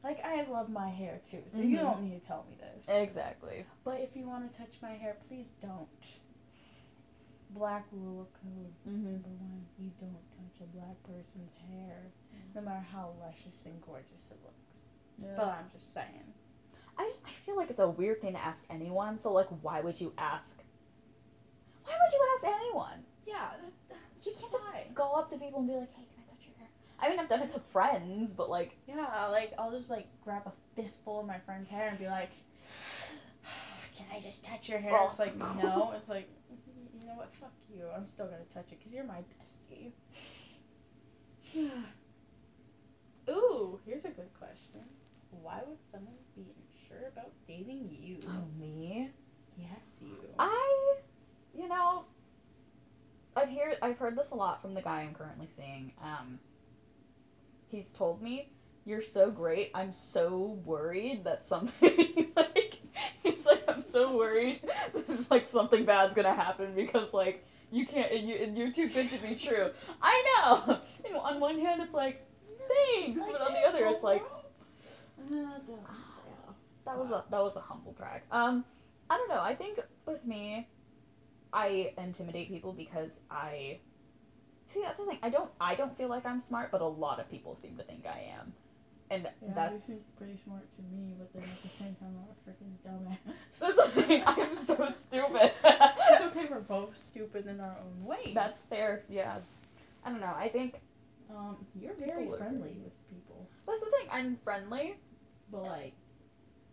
[0.04, 1.82] Like, I love my hair too, so you Mhm.
[1.82, 2.88] don't need to tell me this.
[2.88, 3.66] exactly.
[3.84, 6.20] But if you want to touch my hair, please don't.
[7.50, 8.72] Black rule of code.
[8.86, 9.12] Mm-hmm.
[9.12, 12.12] Number one, you don't touch a black person's hair,
[12.54, 14.90] no matter how luscious and gorgeous it looks.
[15.18, 16.32] But I'm just saying.
[16.96, 19.18] I just I feel like it's a weird thing to ask anyone.
[19.18, 20.62] So like, why would you ask?
[21.84, 23.04] Why would you ask anyone?
[23.26, 26.04] Yeah, that's, that's You can't just go up to people and be like, "Hey,
[27.00, 29.52] I touch your hair?" I mean, I've done it to friends, but like, Yeah, like
[29.58, 32.30] I'll just like grab a fistful of my friend's hair and be like,
[33.96, 35.06] "Can I just touch your hair?" Oh.
[35.08, 35.92] It's like no.
[35.96, 36.28] It's like,
[37.00, 37.32] you know what?
[37.32, 37.84] Fuck you.
[37.94, 39.92] I'm still gonna touch it because you're my bestie.
[43.30, 44.82] Ooh, here's a good question.
[45.30, 48.18] Why would someone be unsure about dating you?
[48.28, 49.10] oh me.
[49.56, 50.16] Yes, you.
[50.38, 50.96] I,
[51.54, 52.04] you know,
[53.36, 55.92] I've heard I've heard this a lot from the guy I'm currently seeing.
[56.02, 56.38] Um,
[57.70, 58.48] he's told me,
[58.84, 59.70] "You're so great.
[59.74, 62.74] I'm so worried that something like
[63.22, 64.60] he's like I'm so worried
[64.92, 68.72] this is like something bad's gonna happen because like you can't and you and you're
[68.72, 69.70] too good to be true.
[70.02, 70.78] I know.
[71.10, 72.22] Know, on one hand it's like
[72.68, 74.22] thanks, but on the other it's like
[76.84, 78.22] that was a that was a humble brag.
[78.30, 78.64] Um,
[79.08, 79.40] I don't know.
[79.40, 80.68] I think with me,
[81.52, 83.78] I intimidate people because I
[84.68, 85.18] see that's the thing.
[85.22, 87.82] I don't I don't feel like I'm smart, but a lot of people seem to
[87.82, 88.52] think I am,
[89.10, 92.14] and Yeah, that's you seem pretty smart to me, but then at the same time,
[92.16, 93.58] I'm a freaking dumbass.
[93.58, 94.22] that's the thing.
[94.26, 95.52] I'm so stupid.
[95.64, 98.32] it's okay, we're both stupid in our own way.
[98.34, 99.04] That's fair.
[99.08, 99.38] Yeah.
[100.04, 100.34] I don't know.
[100.36, 100.80] I think
[101.30, 104.08] um, you're very friendly with people, that's the thing.
[104.10, 104.96] I'm friendly.
[105.50, 105.92] but like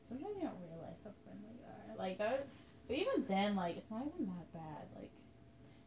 [0.08, 1.98] sometimes you don't realize how friendly you are.
[1.98, 2.48] Like that,
[2.88, 4.84] but even then, like it's not even that bad.
[4.96, 5.12] Like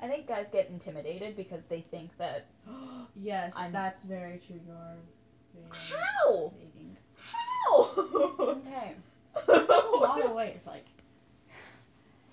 [0.00, 2.46] I think guys get intimidated because they think that
[3.16, 4.60] yes, I'm- that's very true.
[4.66, 4.96] You are
[5.54, 6.52] very How?
[6.52, 6.96] intimidating.
[7.16, 7.88] how.
[8.68, 8.94] Okay,
[9.46, 10.62] there's like a lot of ways.
[10.66, 10.84] Like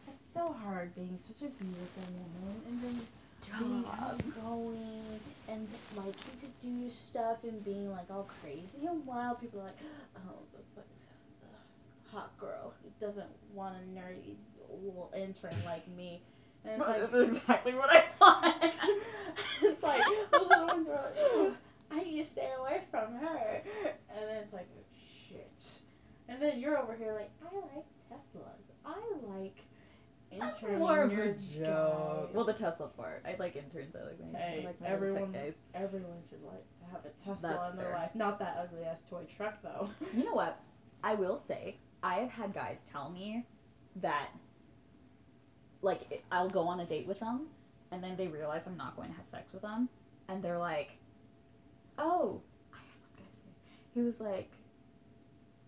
[0.07, 6.67] it's so hard being such a beautiful woman and then being outgoing and liking to
[6.67, 9.39] do stuff and being like all crazy and wild.
[9.41, 9.77] People are like,
[10.17, 10.85] oh, that's like
[12.11, 14.35] a hot girl who doesn't want a nerdy
[14.83, 16.21] little intern like me.
[16.67, 18.73] And it's like, That's exactly what I want.
[19.61, 20.01] it's like
[20.31, 21.53] those are the ones where like, "Ugh,
[21.91, 23.61] I need to stay away from her.
[23.83, 24.83] And then it's like, oh,
[25.29, 25.63] shit.
[26.27, 28.45] And then you're over here like, I like Teslas.
[28.85, 28.95] I
[29.37, 29.57] like
[30.39, 32.31] That's more of a joke.
[32.33, 32.53] Well, the.
[32.53, 33.23] Tesla part.
[33.25, 33.95] I like interns.
[33.95, 35.53] I like my, Hey, I like everyone- tech guys.
[35.75, 37.95] Everyone should like to have a Tesla That's in their fair.
[37.95, 38.15] life.
[38.15, 39.87] Not that ugly ass toy truck though.
[40.15, 40.59] You know what?
[41.03, 43.45] I will say I have had guys tell me
[43.97, 44.29] that,
[45.85, 47.47] like, I'll go on a date with them,
[47.91, 49.87] and then they realize I'm not going to have sex with them,
[50.27, 50.97] and they're like,
[51.97, 52.41] "Oh,"
[52.73, 53.51] I had one guy say,
[53.93, 54.49] he was like,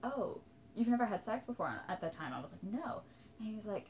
[0.03, 0.39] "Oh,
[0.75, 3.01] you've never had sex before?" And at that time, I was like, "No,"
[3.39, 3.86] and he was like,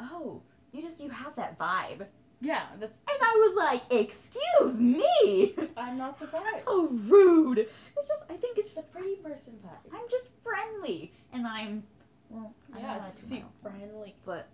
[0.00, 0.40] "Oh,
[0.72, 2.06] you just you have that vibe,"
[2.40, 2.96] Yeah, that's.
[3.08, 6.64] and I was like, "Excuse me." I'm not surprised.
[6.66, 7.58] Oh, rude.
[7.58, 9.92] It's just, I think it's it's a just, pretty person vibe.
[9.92, 11.82] I'm just friendly, and I'm,
[12.30, 13.50] well, I'm yeah, allowed to see, now.
[13.62, 14.14] friendly.
[14.24, 14.48] But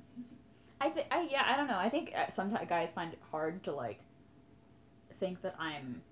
[0.81, 1.79] I think, I yeah, I don't know.
[1.79, 4.01] I think uh, sometimes guys find it hard to like
[5.19, 6.03] think that I'm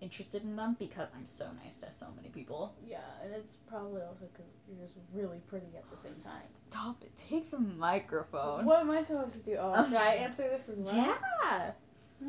[0.00, 2.74] interested in them because I'm so nice to so many people.
[2.86, 6.42] Yeah, and it's probably also because you're just really pretty at the same time.
[6.70, 7.16] Stop it.
[7.16, 8.64] Take the microphone.
[8.64, 9.56] What am I supposed to do?
[9.58, 10.96] Oh, should I answer this as well?
[10.96, 11.72] Yeah.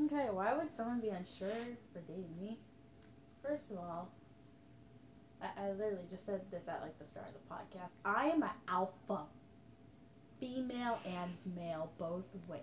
[0.05, 1.49] Okay, why would someone be unsure
[1.93, 2.57] for dating me?
[3.43, 4.09] First of all,
[5.41, 7.91] I, I literally just said this at like the start of the podcast.
[8.05, 9.23] I am an alpha,
[10.41, 12.59] female and male, both ways.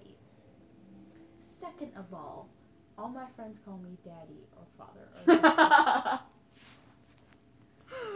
[1.41, 2.51] Second of all,
[2.99, 5.09] all my friends call me daddy or father.
[5.27, 6.21] Or.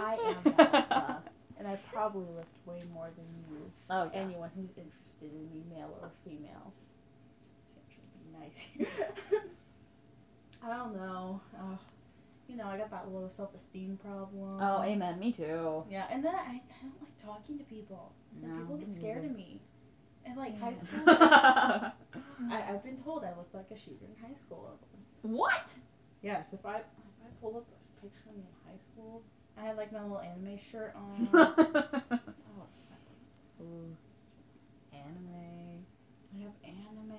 [0.01, 1.23] I am the
[1.59, 3.71] and I probably lift way more than you.
[3.89, 4.21] Oh, yeah.
[4.21, 6.73] Anyone who's interested in me, male or female.
[7.69, 9.41] See, I'm trying to be nice.
[10.65, 11.41] I don't know.
[11.57, 11.77] Uh,
[12.53, 14.59] you know, I got that low self esteem problem.
[14.61, 15.19] Oh, amen.
[15.19, 15.85] Me too.
[15.91, 18.13] Yeah, and then I, I don't like talking to people.
[18.31, 19.59] So No, people get scared of me.
[20.27, 21.01] In like high school.
[21.07, 21.93] I,
[22.69, 24.79] I've been told I looked like a shooter in high school.
[25.23, 25.75] What?
[26.23, 26.83] Yes, if I if
[27.25, 29.23] I pull up a picture of me in high school,
[29.59, 31.29] I had like my little anime shirt on.
[31.35, 32.29] oh.
[33.63, 33.97] Ooh.
[34.93, 35.85] Anime.
[36.35, 37.13] I have anime.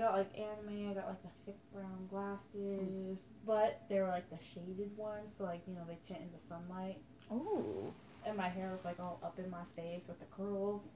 [0.00, 0.90] I got like anime.
[0.90, 5.44] I got like the thick brown glasses, but they were like the shaded ones, so
[5.44, 6.96] like you know they tint in the sunlight.
[7.30, 7.92] Oh.
[8.26, 10.88] And my hair was like all up in my face with the curls,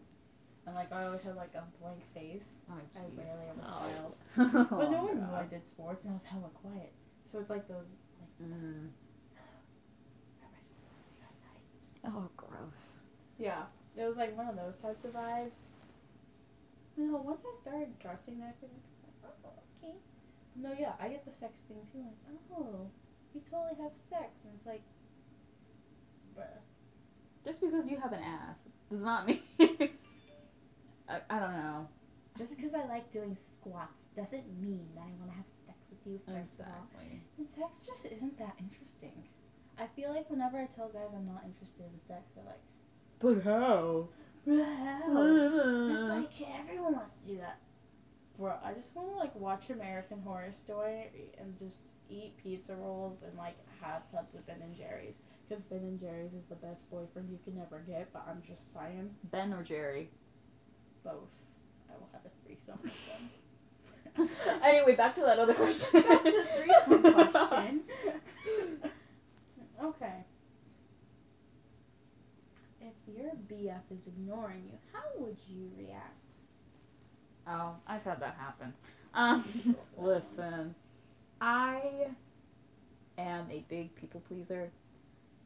[0.67, 2.63] and like I always had like a blank face.
[2.71, 3.19] Oh, I jeez.
[3.19, 4.15] rarely ever No.
[4.37, 6.93] smiled, but no one knew I did sports, and I was hella quiet.
[7.31, 8.89] So it's like those like Mm.
[12.07, 12.97] Oh, gross.
[13.39, 13.65] Yeah,
[13.97, 15.69] it was like one of those types of vibes.
[16.97, 18.69] You know, once I started dressing like, oh,
[19.85, 19.97] okay.
[20.57, 21.99] No, yeah, I get the sex thing too.
[22.29, 22.91] Like, oh,
[23.35, 24.83] you totally have sex, and it's like,
[26.37, 26.47] bruh.
[27.45, 29.41] Just because you have an ass does not mean.
[31.09, 31.89] I, I don't know.
[32.39, 36.07] Just because I like doing squats doesn't mean that I want to have sex with
[36.07, 36.21] you.
[36.27, 36.89] First of all,
[37.39, 39.25] and sex just isn't that interesting.
[39.79, 42.63] I feel like whenever I tell guys I'm not interested in sex, they're like,
[43.19, 44.09] But how?
[44.47, 47.59] "Wow." It's like everyone wants to do that.
[48.39, 51.07] Bro, I just want to like watch American Horror Story
[51.39, 55.15] and just eat pizza rolls and like have tubs of Ben and Jerry's.
[55.49, 58.73] Because Ben and Jerry's is the best boyfriend you can ever get, but I'm just
[58.75, 60.11] saying Ben or Jerry?
[61.05, 61.31] both.
[61.91, 63.07] I will have a threesome with
[64.17, 64.29] them.
[64.65, 66.03] anyway, back to that other question.
[66.09, 67.81] That's a threesome question.
[69.83, 70.25] okay.
[72.81, 76.24] If your BF is ignoring you, how would you react?
[77.47, 78.73] Oh, I've had that happen.
[79.13, 79.45] Um,
[79.99, 80.75] listen,
[81.41, 82.09] I
[83.19, 84.71] am a big people pleaser,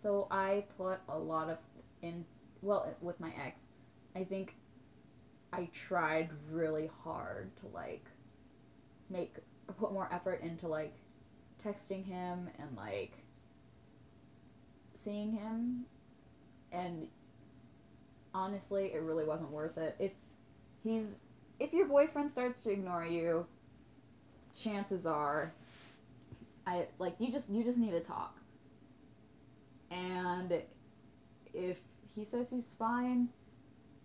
[0.02, 1.58] so I put a lot of
[2.02, 2.24] in.
[2.62, 3.58] Well, with my ex,
[4.16, 4.54] I think
[5.52, 8.04] I tried really hard to like
[9.10, 9.34] make
[9.78, 10.94] put more effort into like
[11.64, 13.12] texting him and like
[14.94, 15.84] seeing him,
[16.72, 17.08] and
[18.34, 19.96] honestly, it really wasn't worth it.
[19.98, 20.12] If
[20.82, 21.18] he's
[21.60, 23.46] if your boyfriend starts to ignore you,
[24.54, 25.52] chances are
[26.66, 28.36] I like you just you just need to talk.
[29.90, 30.62] And
[31.54, 31.78] if
[32.14, 33.28] he says he's fine,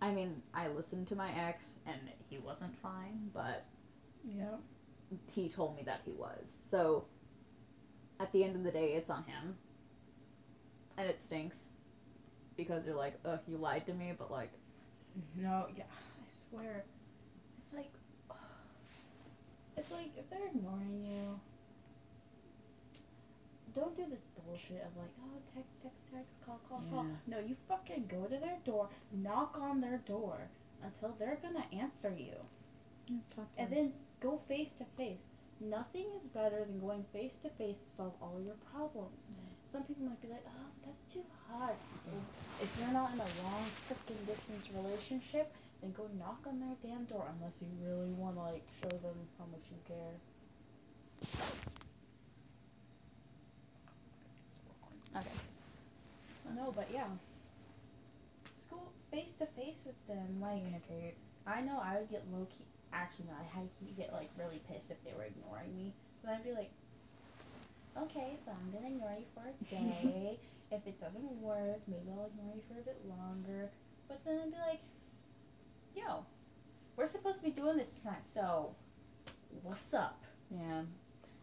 [0.01, 3.63] I mean, I listened to my ex and he wasn't fine, but
[4.23, 4.57] Yeah.
[5.35, 6.57] he told me that he was.
[6.61, 7.05] So
[8.19, 9.55] at the end of the day, it's on him.
[10.97, 11.73] And it stinks
[12.55, 14.51] because you're like, "Ugh, you lied to me," but like
[15.35, 16.83] No, yeah, I swear.
[17.73, 17.93] It's like,
[19.77, 21.39] it's like if they're ignoring you,
[23.73, 27.05] don't do this bullshit of like, oh, text, text, text, call, call, call.
[27.27, 30.37] No, you fucking go to their door, knock on their door
[30.83, 32.35] until they're gonna answer you,
[33.57, 35.25] and then go face to face.
[35.59, 39.31] Nothing is better than going face to face to solve all your problems.
[39.67, 41.75] Some people might be like, oh, that's too hard.
[42.05, 42.21] Well,
[42.61, 45.51] if you're not in a long freaking distance relationship,
[45.83, 49.19] then go knock on their damn door unless you really want to like show them
[49.37, 50.15] how much you care.
[55.15, 55.43] Okay.
[56.49, 57.07] I know, but yeah.
[58.55, 58.79] Just go
[59.11, 60.41] face to face with them.
[60.41, 60.63] Like.
[61.45, 62.63] I know I would get low key.
[62.93, 65.91] Actually, no, I high key get like really pissed if they were ignoring me.
[66.23, 66.71] But I'd be like,
[67.97, 70.39] okay, so I'm gonna ignore you for a day.
[70.71, 73.69] if it doesn't work, maybe I'll ignore you for a bit longer.
[74.07, 74.81] But then I'd be like,
[75.95, 76.25] yo,
[76.95, 78.75] we're supposed to be doing this tonight, so
[79.61, 80.23] what's up?
[80.49, 80.83] Yeah.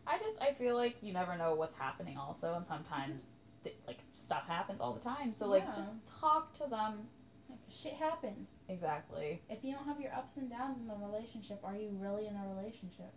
[0.06, 3.64] I just I feel like you never know what's happening also and sometimes mm-hmm.
[3.64, 5.34] th- like stuff happens all the time.
[5.34, 5.72] So like Yeah.
[5.74, 7.08] just talk to them.
[7.48, 8.50] Like, shit happens.
[8.68, 9.42] Exactly.
[9.48, 12.34] If you don't have your ups and downs in the relationship, are you really in
[12.34, 13.12] a relationship?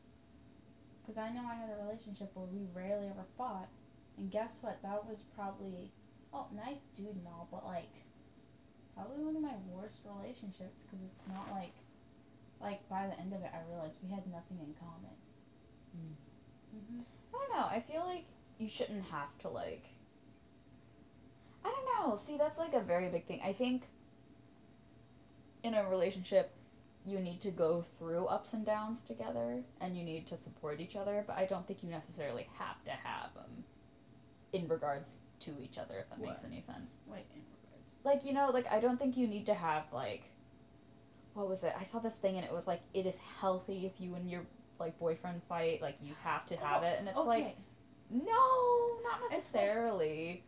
[1.01, 3.67] Because I know I had a relationship where we rarely ever fought,
[4.17, 4.81] and guess what?
[4.83, 5.91] That was probably
[6.33, 7.91] oh nice dude and all, but like
[8.95, 11.73] probably one of my worst relationships because it's not like
[12.61, 15.15] like by the end of it I realized we had nothing in common.
[15.97, 16.15] Mm.
[16.75, 17.01] Mm-hmm.
[17.33, 17.67] I don't know.
[17.67, 18.25] I feel like
[18.57, 19.85] you shouldn't have to like
[21.65, 22.15] I don't know.
[22.17, 23.41] See, that's like a very big thing.
[23.43, 23.83] I think
[25.63, 26.51] in a relationship
[27.05, 30.95] you need to go through ups and downs together and you need to support each
[30.95, 33.63] other, but I don't think you necessarily have to have them
[34.53, 36.93] in regards to each other if that makes any sense.
[37.07, 37.41] Wait, in.
[38.03, 40.23] Like you know like i don't think you need to have like
[41.33, 43.99] what was it i saw this thing and it was like it is healthy if
[43.99, 44.41] you and your
[44.79, 47.27] like boyfriend fight like you have to have Oh, it and it's okay.
[47.27, 47.57] like
[48.11, 50.43] no not like- necessarily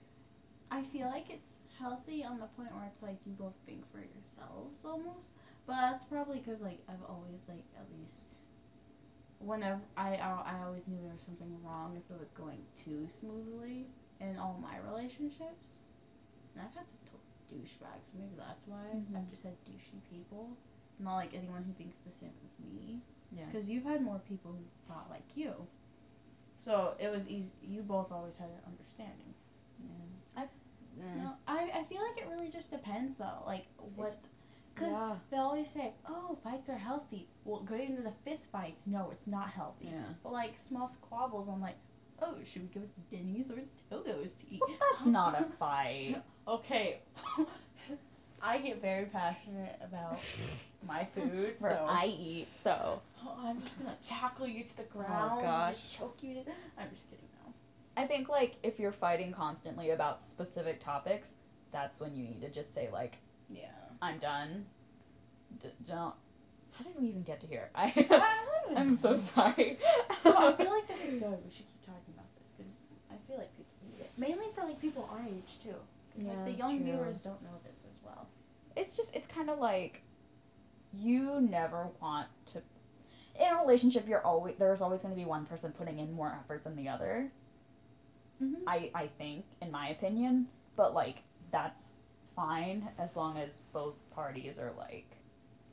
[0.71, 3.99] I feel like it's healthy on the point where it's like you both think for
[3.99, 5.29] yourselves almost.
[5.67, 8.37] But that's probably because like I've always like at least
[9.39, 13.85] whenever I I always knew there was something wrong if it was going too smoothly
[14.19, 15.85] in all my relationships.
[16.55, 16.99] And I've had some
[17.51, 19.15] douchebags, so maybe that's why Mhm.
[19.17, 20.49] I've just had douchey people.
[20.99, 23.01] Not like anyone who thinks the same as me.
[23.31, 23.45] Yeah.
[23.45, 25.53] Because you've had more people who thought like you.
[26.57, 27.53] So it was easy.
[27.61, 29.33] You both always had an understanding.
[29.83, 30.41] Yeah.
[30.43, 30.47] I.
[31.17, 33.43] No, I, I feel like it really just depends though.
[33.45, 33.65] Like
[33.95, 34.15] what.
[34.73, 35.15] Because Yeah.
[35.29, 37.27] they always say, oh, fights are healthy.
[37.45, 39.87] Well, going into the fist fights, no, it's not healthy.
[39.87, 40.03] Yeah.
[40.23, 41.77] But like small squabbles, I'm like,
[42.21, 44.61] oh, should we go to Denny's or to Togo's to eat?
[44.91, 46.21] That's not a fight.
[46.47, 46.99] Okay.
[48.41, 50.19] I get very passionate about
[50.87, 54.83] my food, For so I eat, so Oh, I'm just gonna tackle you to the
[54.83, 55.31] oh, ground.
[55.39, 55.69] and gosh.
[55.81, 56.41] Just choke you to.
[56.77, 57.53] I'm just kidding now.
[57.97, 61.35] I think like if you're fighting constantly about specific topics,
[61.71, 63.17] that's when you need to just say like,
[63.49, 63.65] Yeah.
[64.01, 64.65] I'm done.
[65.63, 66.13] D- don't.
[66.73, 67.69] How did we even get to here?
[67.75, 67.91] I.
[67.95, 69.79] I I'm so sorry.
[70.23, 71.31] well, I feel like this is good.
[71.43, 72.71] We should keep talking about this because
[73.09, 74.11] I feel like people need it.
[74.17, 75.73] Mainly for like people our age too.
[76.17, 76.85] Yeah, like the young true.
[76.85, 78.27] viewers don't know this as well.
[78.75, 80.01] it's just it's kind of like
[80.93, 82.61] you never want to
[83.39, 86.35] in a relationship you're always there's always going to be one person putting in more
[86.39, 87.31] effort than the other
[88.41, 88.67] Mm-hmm.
[88.67, 92.01] i i think in my opinion but like that's
[92.35, 95.15] fine as long as both parties are like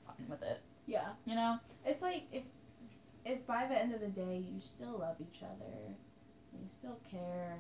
[0.07, 1.11] fine with it Yeah.
[1.25, 2.45] you know It's like if
[3.25, 5.95] if by the end of the day you still love each other,
[6.53, 7.57] and you still care,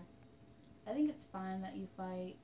[0.87, 2.35] I think it's fine that you fight,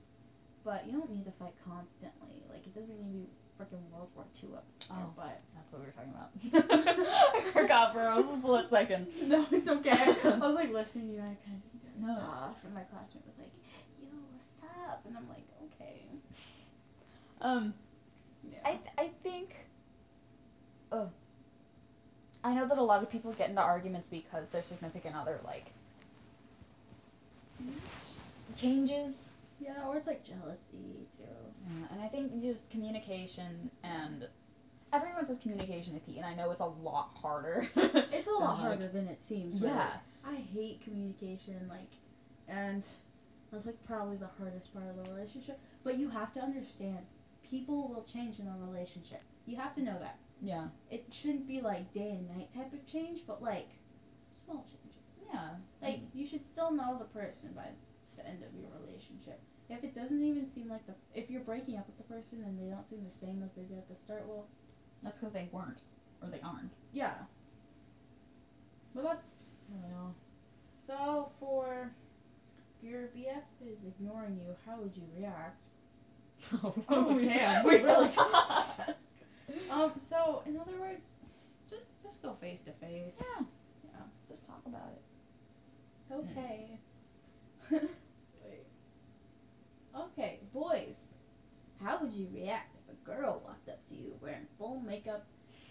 [0.68, 2.44] but you don't need to fight constantly.
[2.52, 5.12] Like it doesn't need to be freaking World War II up your Oh.
[5.16, 5.40] butt.
[5.54, 6.30] that's what we were talking about
[7.34, 9.90] i forgot for a split second No, it's okay.
[10.24, 12.14] I was like listening to you, and I kind of just doing No.
[12.14, 13.50] stuff, and my classmate was like,
[14.00, 14.62] "Yo, what's
[14.92, 16.02] up?" And I'm like, "Okay."
[17.40, 17.74] um
[18.44, 18.58] Yeah.
[18.64, 19.56] I I think.
[20.92, 21.08] Oh.
[22.44, 25.72] I know that a lot of people get into arguments because their significant other like
[27.66, 27.88] just
[28.56, 31.22] changes, yeah, or it's like jealousy too.
[31.68, 34.28] Yeah, and I think just communication and
[34.92, 37.66] everyone says communication is key, and I know it's a lot harder.
[37.76, 39.60] It's a lot than, like- harder than it seems.
[39.60, 39.74] Really.
[39.74, 39.90] Yeah,
[40.24, 41.90] I hate communication, like,
[42.48, 42.86] and
[43.52, 45.58] that's like probably the hardest part of the relationship.
[45.84, 46.98] But you have to understand,
[47.48, 49.22] people will change in a relationship.
[49.46, 50.18] You have to know that.
[50.42, 53.68] yeah, It shouldn't be like day and night type of change, but like
[54.44, 55.28] small changes.
[55.32, 55.48] yeah.
[55.82, 57.68] Like you should still know the person by
[58.18, 59.40] the end of your relationship.
[59.70, 62.58] If it doesn't even seem like the if you're breaking up with the person and
[62.58, 64.46] they don't seem the same as they did at the start, well,
[65.02, 65.78] That's because they weren't
[66.22, 66.72] or they aren't.
[66.92, 67.14] yeah.
[68.94, 70.14] Well, that's I don't know.
[70.78, 71.90] So for
[72.78, 73.42] if your BF
[73.72, 75.64] is ignoring you, how would you react?
[76.88, 78.10] Oh, damn, we really
[79.70, 79.92] Um.
[80.00, 81.16] So in other words,
[81.68, 83.20] just just go face to face.
[83.38, 83.44] Yeah,
[83.84, 84.00] Yeah.
[84.28, 85.02] just talk about it.
[86.00, 86.78] It's okay.
[87.70, 87.82] Wait.
[89.94, 91.14] Okay, boys.
[91.82, 95.24] How would you react if a girl walked up to you wearing full makeup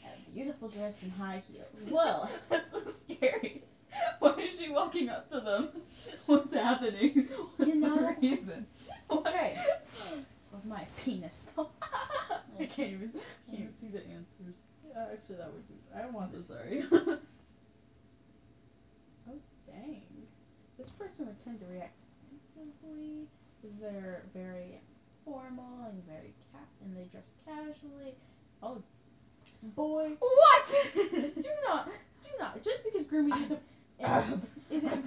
[0.03, 1.67] and a beautiful dress and high heels?
[1.89, 3.61] Well, that's so scary.
[4.19, 5.69] Why is she walking up to them?
[6.25, 7.27] What's happening?
[7.57, 8.65] What's You know- the reason?
[9.11, 9.57] okay.
[10.51, 11.51] With my penis.
[11.57, 13.11] I can't even
[13.49, 14.55] can't even see the answers.
[14.87, 15.75] Yeah, actually, that would be.
[15.95, 16.43] I don't want I'm to.
[16.43, 16.83] so sorry.
[19.29, 19.33] Oh
[19.67, 20.01] dang!
[20.77, 21.93] This person would tend to react
[23.67, 23.89] simply.
[23.91, 24.79] They're very
[25.25, 28.15] formal and very cat, and they dress casually.
[28.61, 28.81] Oh,
[29.75, 30.11] boy!
[30.19, 30.75] what?
[30.95, 31.89] do not,
[32.23, 32.63] do not.
[32.63, 33.61] Just because grooming isn't
[34.71, 35.05] isn't.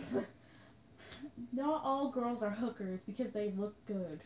[1.53, 4.21] Not all girls are hookers because they look good.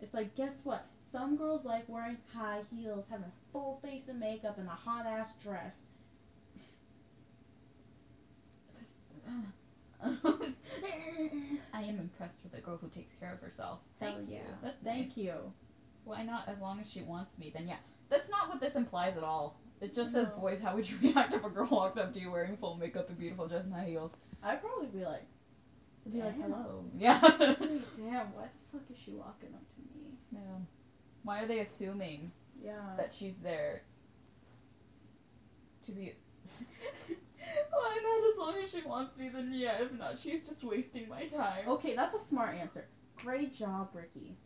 [0.00, 0.86] It's like, guess what?
[1.12, 5.06] Some girls like wearing high heels, having a full face of makeup, and a hot
[5.06, 5.86] ass dress.
[11.74, 13.80] I am impressed with a girl who takes care of herself.
[13.98, 14.36] Thank you.
[14.36, 14.40] yeah.
[14.62, 15.16] That's Thank nice.
[15.18, 15.34] you.
[16.04, 16.48] Why not?
[16.48, 17.76] As long as she wants me, then yeah.
[18.08, 19.58] That's not what this implies at all.
[19.80, 22.30] It just says, boys, how would you react if a girl walked up to you
[22.30, 24.16] wearing full makeup and beautiful dress and high heels?
[24.42, 25.24] I'd probably be like,
[26.06, 26.84] I'd be like, hello.
[26.98, 27.20] Yeah.
[27.20, 30.12] damn, why the fuck is she walking up to me?
[30.32, 30.38] yeah.
[31.22, 32.30] Why are they assuming
[32.62, 32.80] Yeah.
[32.96, 33.82] that she's there
[35.86, 36.12] to be.
[37.72, 38.32] Oh, why not?
[38.32, 39.82] As long as she wants me, then yeah.
[39.82, 41.68] If not, she's just wasting my time.
[41.68, 42.86] Okay, that's a smart answer.
[43.16, 44.36] Great job, Ricky.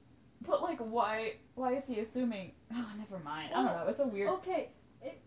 [0.47, 1.35] But like, why?
[1.55, 2.53] Why is he assuming?
[2.73, 3.51] Oh, never mind.
[3.55, 3.89] I don't oh, know.
[3.89, 4.31] It's a weird.
[4.31, 4.71] Okay,
[5.03, 5.21] it,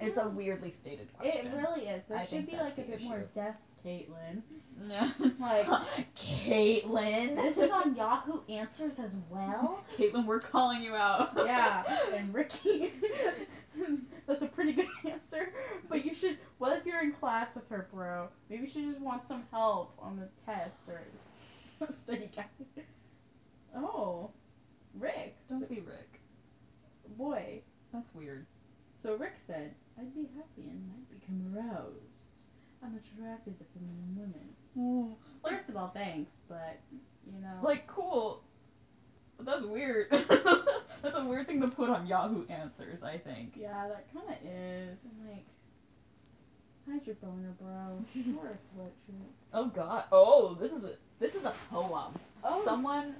[0.00, 1.46] It's know- a weirdly stated question.
[1.46, 2.04] It really is.
[2.04, 4.42] There I should be like a bit more depth, Caitlin.
[4.80, 5.08] No.
[5.40, 5.66] Like-
[6.16, 7.36] Caitlin.
[7.36, 9.84] This is on Yahoo Answers as well.
[9.96, 11.32] Caitlin, we're calling you out.
[11.36, 11.82] Yeah,
[12.14, 12.92] and Ricky.
[14.30, 15.52] That's a pretty good answer.
[15.88, 16.38] But you should.
[16.58, 18.28] What if you're in class with her, bro?
[18.48, 21.02] Maybe she just wants some help on the test or
[21.92, 22.84] study guide.
[23.74, 24.30] Oh,
[24.94, 25.36] Rick.
[25.48, 26.20] Don't be Rick.
[27.18, 27.60] boy.
[27.92, 28.46] That's weird.
[28.94, 32.44] So Rick said, I'd be happy and might become aroused.
[32.84, 34.32] I'm attracted to feminine
[34.76, 35.16] women.
[35.44, 36.78] First of all, thanks, but,
[37.26, 37.58] you know.
[37.62, 38.44] Like, cool.
[39.42, 40.08] But that's weird.
[41.02, 43.54] that's a weird thing to put on Yahoo Answers, I think.
[43.56, 45.00] Yeah, that kind of is.
[45.04, 45.44] And, like,
[46.86, 48.04] hide your boner, bro.
[48.42, 49.30] Wear a sweatshirt.
[49.54, 50.04] Oh god.
[50.12, 52.12] Oh, this is a this is a poem.
[52.44, 53.14] Oh, Someone.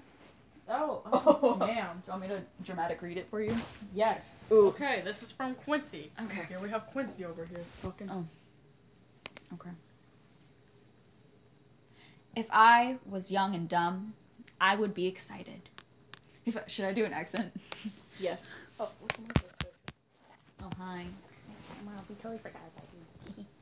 [0.68, 2.03] oh, Oh, ma'am.
[2.05, 3.55] Do you want me to dramatic read it for you?
[3.95, 4.49] Yes.
[4.53, 4.68] Ooh.
[4.68, 6.11] Okay, this is from Quincy.
[6.25, 6.43] Okay.
[6.49, 7.59] Here we have Quincy over here.
[7.59, 8.11] Fucking.
[8.11, 8.25] Oh.
[9.55, 9.71] Okay.
[12.37, 14.12] If I was young and dumb,
[14.61, 15.70] I would be excited.
[16.51, 17.53] If I, should I do an accent?
[18.18, 18.59] Yes.
[18.80, 18.88] Oh,
[19.28, 19.55] this?
[20.61, 21.05] Oh hi.
[21.86, 22.88] Wow, we totally forgot about
[23.38, 23.44] you.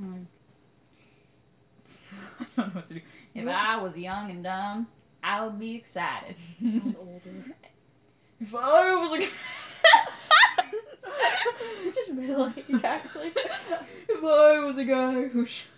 [0.00, 0.26] Mm.
[2.40, 3.00] I don't know what to do.
[3.34, 4.86] If I was young and dumb,
[5.24, 6.36] I would be excited.
[8.40, 9.28] If I was a
[11.94, 13.32] Just middle age, actually.
[14.08, 15.68] if I was a guy who showed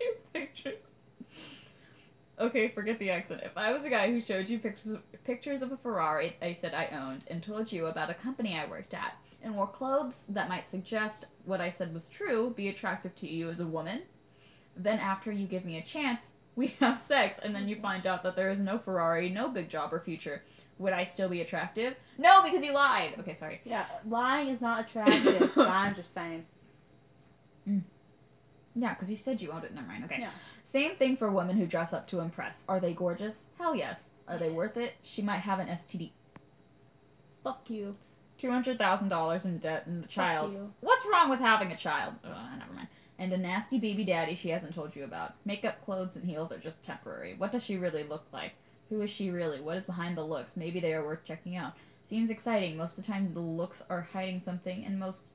[0.00, 0.78] you pictures.
[2.38, 3.42] Okay, forget the accent.
[3.44, 6.74] If I was a guy who showed you pictures pictures of a Ferrari I said
[6.74, 10.48] I owned and told you about a company I worked at and wore clothes that
[10.48, 14.02] might suggest what I said was true, be attractive to you as a woman,
[14.76, 18.22] then after you give me a chance, we have sex and then you find out
[18.24, 20.42] that there is no Ferrari, no big job or future.
[20.78, 21.94] Would I still be attractive?
[22.18, 23.14] No, because you lied.
[23.20, 23.60] Okay, sorry.
[23.64, 25.52] Yeah, lying is not attractive.
[25.54, 26.44] but I'm just saying.
[27.66, 27.80] Mm.
[28.74, 29.74] Yeah, because you said you owned it.
[29.74, 30.04] Never mind.
[30.04, 30.20] Okay.
[30.20, 30.30] Yeah.
[30.64, 32.64] Same thing for women who dress up to impress.
[32.68, 33.46] Are they gorgeous?
[33.58, 34.10] Hell yes.
[34.26, 34.94] Are they worth it?
[35.02, 36.10] She might have an STD.
[37.42, 37.94] Fuck you.
[38.36, 40.54] Two hundred thousand dollars in debt and the child.
[40.54, 40.72] you.
[40.80, 42.14] What's wrong with having a child?
[42.24, 42.88] Oh, never mind.
[43.18, 45.34] And a nasty baby daddy she hasn't told you about.
[45.44, 47.34] Makeup, clothes, and heels are just temporary.
[47.34, 48.52] What does she really look like?
[48.88, 49.60] Who is she really?
[49.60, 50.56] What is behind the looks?
[50.56, 51.74] Maybe they are worth checking out.
[52.06, 52.76] Seems exciting.
[52.76, 55.28] Most of the time, the looks are hiding something, and most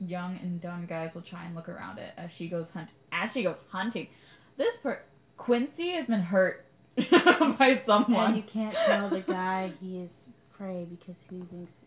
[0.00, 2.90] young and dumb guys will try and look around it as she goes hunt.
[3.12, 4.08] As she goes hunting,
[4.56, 5.00] this per
[5.36, 6.64] Quincy has been hurt
[7.58, 8.26] by someone.
[8.28, 11.80] And you can't tell the guy he is prey because he thinks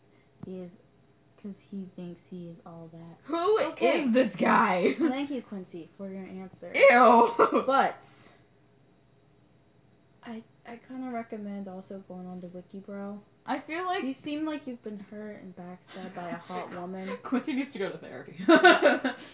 [0.45, 0.77] he is
[1.35, 3.17] because he thinks he is all that.
[3.23, 4.07] Who is Okay.
[4.09, 4.93] this guy?
[4.93, 6.71] Thank you, Quincy, for your answer.
[6.75, 7.63] Ew.
[7.65, 8.05] But
[10.25, 13.19] I I kind of recommend also going on to Wikibro.
[13.45, 17.09] I feel like You seem like you've been hurt and backstabbed by a hot woman.
[17.23, 18.35] Quincy needs to go to therapy.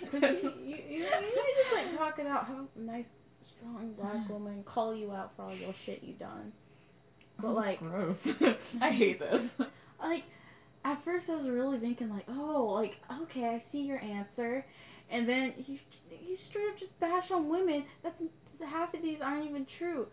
[0.10, 2.48] Quincy, you, you, you need just like talk it out.
[2.48, 3.10] Have a nice,
[3.42, 6.54] strong black woman call you out for all your shit you done.
[7.40, 8.34] But Oh, that's like, gross.
[8.82, 9.56] I hate this.
[10.02, 10.24] like
[10.86, 14.66] at first I was really thinking like, oh, like okay, I see your answer,
[15.10, 15.80] and then you
[16.26, 17.84] you straight up just bash on women.
[18.04, 18.24] That's
[18.66, 20.08] half of these aren't even true.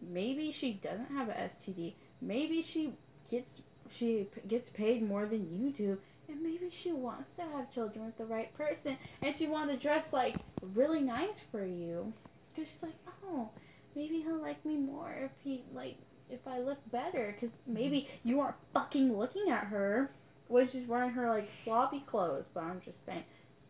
[0.00, 1.94] Maybe she doesn't have a STD.
[2.20, 2.92] Maybe she
[3.30, 5.98] gets she p- gets paid more than you do.
[6.28, 9.82] And maybe she wants to have children with the right person, and she wanted to
[9.82, 10.34] dress like
[10.74, 12.12] really nice for you,
[12.52, 12.94] because she's like,
[13.28, 13.48] oh,
[13.94, 15.96] maybe he'll like me more if he like
[16.28, 17.74] if I look better, because mm-hmm.
[17.74, 20.10] maybe you aren't fucking looking at her
[20.48, 22.48] when she's wearing her like sloppy clothes.
[22.52, 23.24] But I'm just saying,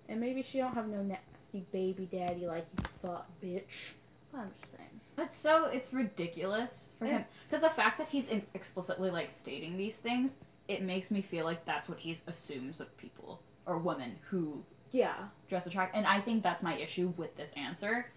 [0.08, 3.92] and maybe she don't have no nasty baby daddy like you thought, bitch.
[4.32, 4.85] But I'm just saying.
[5.18, 9.98] It's so it's ridiculous for him because the fact that he's explicitly like stating these
[9.98, 10.38] things,
[10.68, 14.62] it makes me feel like that's what he assumes of people or women who
[14.92, 15.28] Yeah.
[15.48, 15.96] dress attract.
[15.96, 18.10] And I think that's my issue with this answer.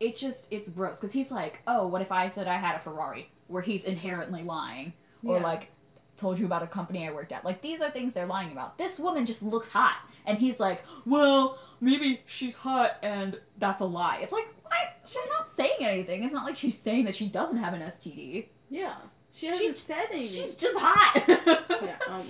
[0.00, 2.78] It just it's gross because he's like, oh, what if I said I had a
[2.78, 4.92] Ferrari, where he's inherently lying,
[5.24, 5.42] or Yeah.
[5.44, 5.70] like
[6.16, 7.44] told you about a company I worked at.
[7.44, 8.78] Like these are things they're lying about.
[8.78, 13.84] This woman just looks hot, and he's like, well, maybe she's hot, and that's a
[13.84, 14.18] lie.
[14.18, 14.46] It's like
[14.78, 15.08] what?
[15.08, 16.24] She's not saying anything.
[16.24, 18.46] It's not like she's saying that she doesn't have an STD.
[18.70, 18.94] Yeah.
[19.32, 20.26] She hasn't She's- said anything.
[20.28, 21.22] She's just hot.
[21.26, 21.96] yeah.
[22.08, 22.22] Um.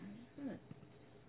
[0.00, 0.58] I'm just gonna
[0.92, 1.24] just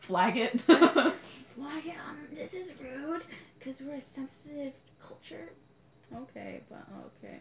[0.00, 0.60] Flag it.
[0.60, 1.94] flag it.
[2.08, 2.18] Um.
[2.32, 3.22] This is rude
[3.58, 5.50] because we're a sensitive culture.
[6.14, 6.84] Okay, but
[7.24, 7.40] okay.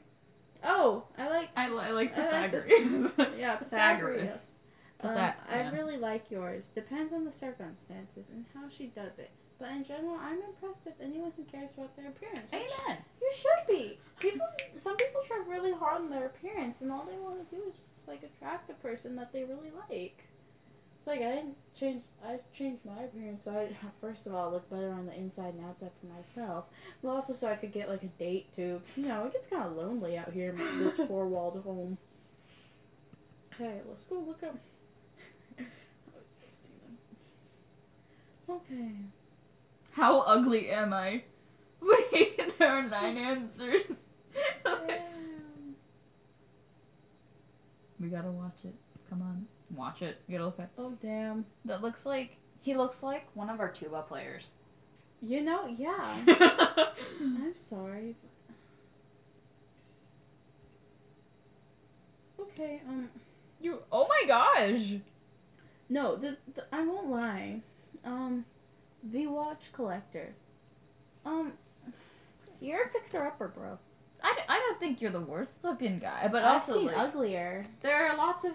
[0.64, 3.34] Oh, I like I, li- I like I like this Pythagoras.
[3.38, 4.60] yeah Pythagoras.
[5.02, 5.72] Um, Pythag- I yeah.
[5.72, 6.70] really like yours.
[6.70, 9.30] Depends on the circumstances and how she does it.
[9.64, 12.52] But in general, I'm impressed with anyone who cares about their appearance.
[12.52, 12.98] Amen.
[13.22, 13.98] You should be.
[14.20, 14.46] People,
[14.76, 17.80] some people try really hard on their appearance, and all they want to do is
[17.96, 20.22] just like attract a person that they really like.
[20.98, 22.04] It's like I didn't change.
[22.26, 23.70] I changed my appearance, so I
[24.02, 26.66] first of all look better on the inside and outside for myself,
[27.02, 28.82] but also so I could get like a date too.
[28.98, 31.98] You know, it gets kind of lonely out here in this four-walled home.
[33.54, 34.58] Okay, let's go look up.
[35.58, 35.64] I
[36.20, 38.58] was still seeing them.
[38.58, 39.23] Okay.
[39.94, 41.22] How ugly am I?
[41.82, 44.06] Wait, there are nine answers.
[48.00, 48.74] We gotta watch it.
[49.10, 49.46] Come on.
[49.76, 50.20] Watch it.
[50.28, 50.72] You gotta look at.
[50.78, 51.46] Oh damn.
[51.66, 54.52] That looks like he looks like one of our tuba players.
[55.22, 56.18] You know, yeah.
[57.22, 58.16] I'm sorry.
[62.40, 63.10] Okay, um
[63.62, 63.80] you.
[63.92, 64.96] Oh my gosh.
[65.88, 67.62] no, the, the I won't lie.
[68.04, 68.44] Um
[69.12, 70.34] the watch collector.
[71.26, 71.54] Um
[72.60, 73.78] you're a fixer upper, bro.
[74.24, 76.98] I, d- I don't think you're the worst looking guy, but I've also seen like,
[76.98, 77.66] uglier.
[77.82, 78.54] there are lots of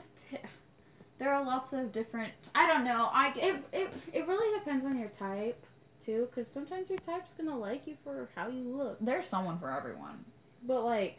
[1.19, 2.33] there are lots of different.
[2.55, 3.11] I don't know.
[3.13, 5.63] I get It, it it really depends on your type
[6.01, 8.99] too, because sometimes your type's gonna like you for how you look.
[9.01, 10.25] there's someone for everyone.
[10.67, 11.19] But like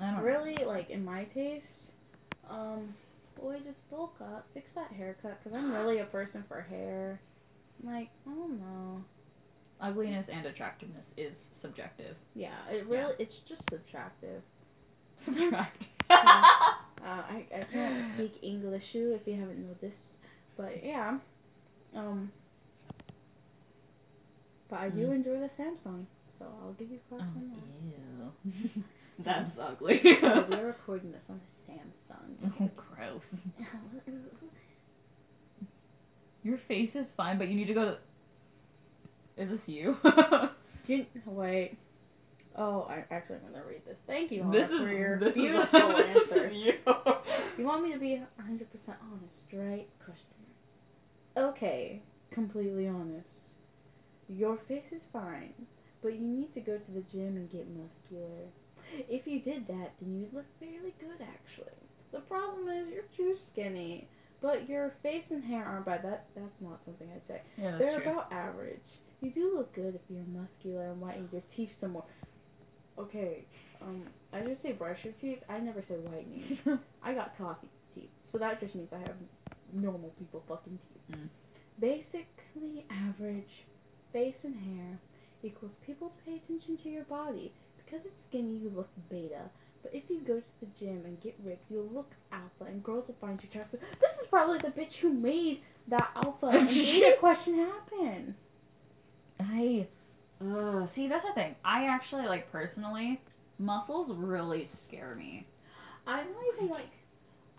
[0.00, 0.22] I don't know.
[0.22, 1.92] really, like in my taste,
[2.48, 2.94] um,
[3.40, 7.20] boy, just bulk up, fix that haircut, because I'm really a person for hair.
[7.84, 9.04] Like I don't know.
[9.80, 12.14] Ugliness and attractiveness is subjective.
[12.34, 14.42] Yeah, it really it's just subtractive.
[15.16, 15.88] Subtract.
[17.02, 20.18] Uh, I I can't speak English too if you haven't noticed,
[20.58, 21.16] but yeah,
[21.96, 22.30] um.
[24.68, 25.14] But I do Mm.
[25.14, 26.04] enjoy the Samsung,
[26.38, 27.50] so I'll give you claps Oh, on
[28.52, 28.52] that.
[28.76, 28.82] ew.
[29.24, 30.00] That's ugly.
[30.04, 32.52] Yeah, we're recording this on a Samsung.
[32.60, 33.34] oh, gross.
[36.42, 37.98] Your face is fine, but you need to go to.
[39.36, 39.96] Is this you?
[40.86, 41.76] You, wait.
[42.56, 44.00] Oh, I actually I'm gonna read this.
[44.08, 46.44] Thank you, Hannah, this is for your this beautiful is answer.
[46.46, 46.74] is you.
[47.58, 49.86] You want me to be 100% honest, right?
[50.04, 50.30] Question.
[51.36, 53.50] Okay, completely honest.
[54.28, 55.52] Your face is fine,
[56.02, 58.48] but you need to go to the gym and get muscular.
[59.08, 61.66] If you did that, then you'd look fairly good, actually.
[62.12, 64.08] The problem is you're too skinny,
[64.40, 66.02] but your face and hair aren't bad.
[66.02, 67.40] That that's not something I'd say.
[67.56, 68.10] Yeah, that's They're true.
[68.10, 68.98] about average.
[69.20, 72.04] You do look good if you're muscular and whiten your teeth some more.
[72.98, 73.44] Okay,
[73.82, 75.42] um, I just say brush your teeth.
[75.48, 76.80] I never say whitening.
[77.02, 79.16] I got coffee teeth, so that just means I have
[79.72, 81.18] normal people fucking teeth.
[81.18, 81.28] Mm.
[81.78, 83.64] Basically, average
[84.12, 84.98] face and hair
[85.42, 87.52] equals people to pay attention to your body.
[87.84, 89.50] Because it's skinny, you look beta.
[89.82, 93.08] But if you go to the gym and get ripped, you'll look alpha, and girls
[93.08, 93.80] will find you attractive.
[94.00, 98.34] This is probably the bitch who made that alpha and beta question happen.
[99.40, 99.86] I.
[100.40, 101.54] Uh, see, that's the thing.
[101.64, 103.20] I actually, like, personally,
[103.58, 105.46] muscles really scare me.
[106.06, 106.90] I'm not even like,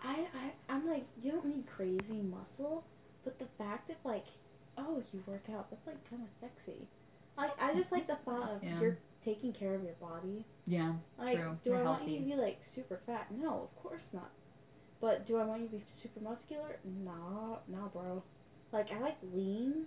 [0.03, 2.83] I, I, I'm like, you don't need crazy muscle,
[3.23, 4.25] but the fact of like,
[4.77, 6.87] oh, you work out, that's like kind of sexy.
[7.37, 8.79] Like, I just like the thought of Yeah.
[8.79, 10.45] you're taking care of your body.
[10.65, 10.93] Yeah.
[11.17, 11.57] Like, True.
[11.63, 13.27] do You're I want you to be like super fat?
[13.31, 14.29] No, of course not.
[14.99, 16.77] But do I want you to be super muscular?
[17.03, 18.21] Nah, nah, bro.
[18.71, 19.85] Like, I like lean,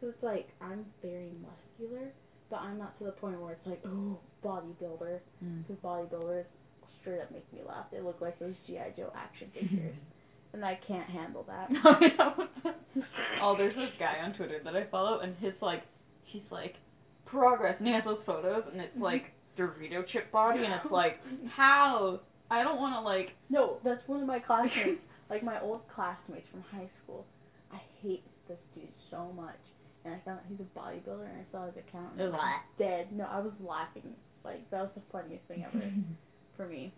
[0.00, 2.12] because it's like, I'm very muscular,
[2.50, 5.20] but I'm not to the point where it's like, oh, bodybuilder.
[5.44, 5.66] Mm.
[5.66, 6.56] Because bodybuilders
[6.86, 7.90] straight up make me laugh.
[7.90, 8.90] They look like those G.I.
[8.90, 10.06] Joe action figures.
[10.52, 12.48] and I can't handle that.
[13.40, 15.82] oh, there's this guy on Twitter that I follow, and his like,
[16.24, 16.76] he's like,
[17.24, 21.20] progress, and he has those photos, and it's like Dorito chip body, and it's like,
[21.48, 22.20] how?
[22.50, 23.34] I don't want to like.
[23.48, 25.06] No, that's one of my classmates.
[25.30, 27.26] like my old classmates from high school.
[27.72, 29.56] I hate this dude so much.
[30.04, 32.12] And I found out he's a bodybuilder, and I saw his account.
[32.14, 32.60] And I was Ugh.
[32.76, 33.12] dead.
[33.12, 34.14] No, I was laughing.
[34.44, 35.84] Like that was the funniest thing ever
[36.56, 36.92] for me.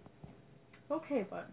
[0.90, 1.48] Okay, but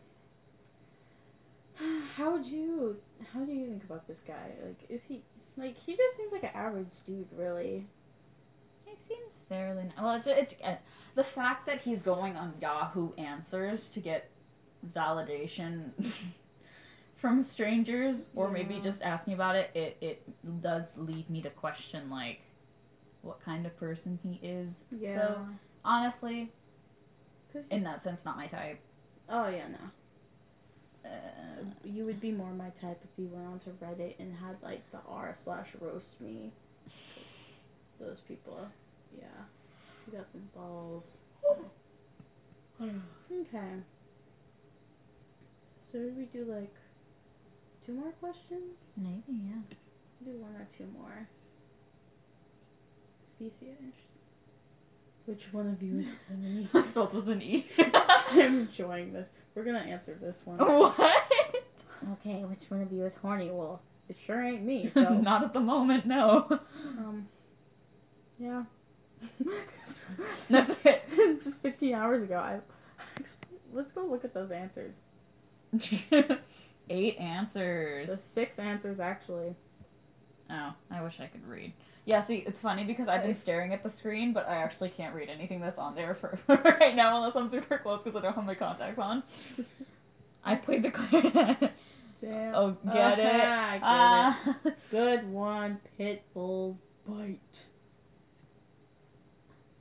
[2.15, 2.97] how would you?
[3.33, 4.51] How do you think about this guy?
[4.63, 5.23] Like, is he
[5.57, 7.85] like he just seems like an average dude, really?
[8.89, 9.83] He seems fairly.
[9.83, 10.75] n- Well, it's, it's uh,
[11.15, 14.29] the fact that he's going on Yahoo Answers to get
[14.95, 15.91] validation
[17.15, 19.71] from strangers, or maybe just asking about it.
[19.75, 22.41] It it does lead me to question like,
[23.21, 24.85] what kind of person he is.
[25.03, 25.37] So
[25.85, 26.51] honestly,
[27.53, 28.79] he- in that sense, not my type.
[29.29, 29.89] oh yeah, no.
[31.05, 34.89] Uh, You would be more my type if you went onto Reddit and had like
[34.91, 36.51] the r slash roast me.
[37.99, 38.57] Those people,
[39.17, 39.25] yeah,
[40.07, 41.19] you got some balls.
[41.41, 41.57] so.
[42.81, 43.73] Okay.
[45.81, 46.73] So did we do like
[47.85, 48.99] two more questions?
[49.03, 49.75] maybe yeah.
[50.23, 51.27] Do one or two more.
[53.35, 54.09] If you see it interesting.
[55.25, 56.67] Which one of you is horny?
[56.83, 57.65] Spelled with an e.
[58.31, 59.33] I'm enjoying this.
[59.55, 60.57] We're gonna answer this one.
[60.57, 60.95] what?
[62.13, 63.49] Okay, which one of you is horny?
[63.51, 65.13] Well, it sure ain't me, so.
[65.19, 66.05] not at the moment.
[66.05, 66.47] No.
[66.97, 67.27] um.
[68.39, 68.63] Yeah.
[70.49, 71.03] That's it.
[71.39, 72.59] Just 15 hours ago, I.
[73.73, 75.03] Let's go look at those answers.
[76.89, 78.09] Eight answers.
[78.09, 79.53] The six answers, actually.
[80.49, 81.73] Oh, I wish I could read.
[82.05, 85.13] Yeah, see, it's funny because I've been staring at the screen, but I actually can't
[85.13, 88.21] read anything that's on there for, for right now unless I'm super close because I
[88.23, 89.21] don't have my contacts on.
[90.43, 91.71] I played the clarinet.
[92.19, 92.55] Damn.
[92.55, 93.25] Oh, get it?
[93.25, 94.55] I get Ah.
[94.65, 94.75] it.
[94.89, 97.65] Good one, Pitbull's bite.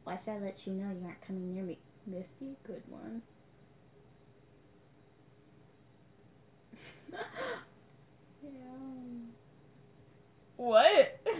[0.08, 1.76] Why should I let you know you aren't coming near me?
[2.06, 3.20] Misty, good one.
[7.12, 8.48] yeah.
[10.56, 11.20] what?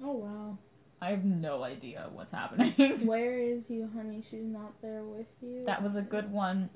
[0.00, 0.56] Oh wow.
[1.02, 2.72] I have no idea what's happening.
[3.06, 4.22] Where is you, honey?
[4.22, 5.64] She's not there with you.
[5.66, 6.70] that was a good one.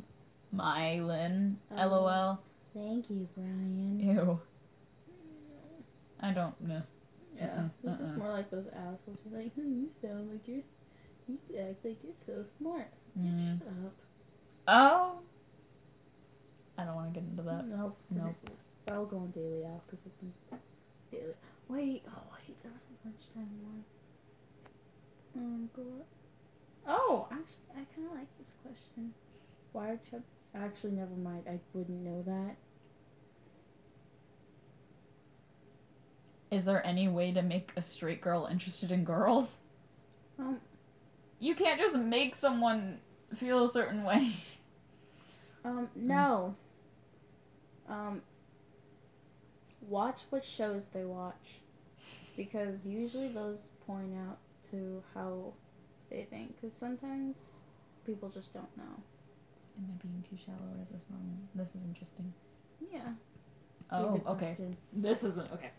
[0.55, 1.55] Mylin.
[1.71, 2.41] Um, LOL.
[2.75, 4.01] Thank you, Brian.
[4.01, 4.41] Ew.
[6.23, 6.83] I don't know.
[7.37, 8.19] Yeah, this is Uh-uh.
[8.19, 10.61] more like those assholes who are like, hmm, you sound like you're,
[11.29, 12.89] you act like you're so smart.
[13.19, 13.59] Mm.
[13.59, 13.95] Shut up.
[14.69, 15.19] Oh.
[16.79, 17.67] I don't want to get into that.
[17.67, 17.97] Nope.
[18.11, 18.35] Nope.
[18.89, 20.25] I'll go on Daily Out because it's
[21.11, 21.35] daily.
[21.69, 23.85] Wait, oh wait, there was a lunchtime one.
[25.37, 26.07] Um, go up.
[26.87, 29.15] Oh, actually, I kind of like this question.
[29.73, 30.23] Why are chub?
[30.55, 31.45] Actually, never mind.
[31.49, 32.57] I wouldn't know that.
[36.53, 39.63] Is there any way to make a straight girl interested in girls?
[40.39, 40.61] Um,
[41.41, 43.01] You can't just make someone
[43.35, 44.33] feel a certain way.
[45.65, 46.57] um, no.
[47.89, 48.23] Um,
[49.89, 51.61] watch what shows they watch,
[52.37, 54.39] because usually those point out
[54.71, 55.55] to how
[56.11, 56.57] they think.
[56.57, 57.63] Because sometimes
[58.07, 59.03] people just don't know.
[59.79, 61.39] Am I being too shallow or is this normal?
[61.55, 62.33] This is interesting.
[62.93, 63.13] Yeah.
[63.91, 64.57] Oh, okay.
[64.57, 64.77] question.
[64.93, 65.71] This isn't okay.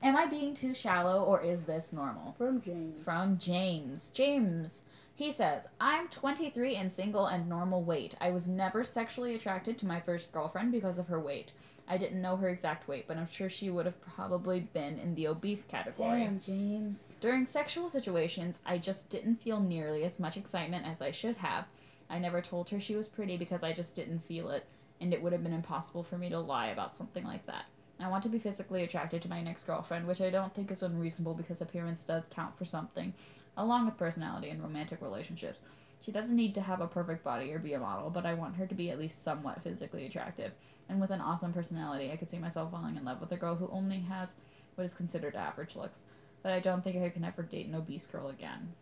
[0.00, 2.32] Am I being too shallow or is this normal?
[2.38, 3.04] From James.
[3.04, 4.10] From James.
[4.12, 4.82] James.
[5.16, 8.14] He says, I'm 23 and single and normal weight.
[8.20, 11.50] I was never sexually attracted to my first girlfriend because of her weight.
[11.88, 15.16] I didn't know her exact weight, but I'm sure she would have probably been in
[15.16, 16.20] the obese category.
[16.20, 17.18] Damn, James.
[17.20, 21.64] During sexual situations, I just didn't feel nearly as much excitement as I should have.
[22.08, 24.64] I never told her she was pretty because I just didn't feel it,
[25.00, 27.64] and it would have been impossible for me to lie about something like that.
[28.00, 30.82] I want to be physically attracted to my next girlfriend, which I don't think is
[30.82, 33.12] unreasonable because appearance does count for something,
[33.56, 35.62] along with personality and romantic relationships.
[36.00, 38.56] She doesn't need to have a perfect body or be a model, but I want
[38.56, 40.52] her to be at least somewhat physically attractive.
[40.88, 43.56] And with an awesome personality, I could see myself falling in love with a girl
[43.56, 44.36] who only has
[44.74, 46.06] what is considered average looks.
[46.42, 48.74] But I don't think I can ever date an obese girl again.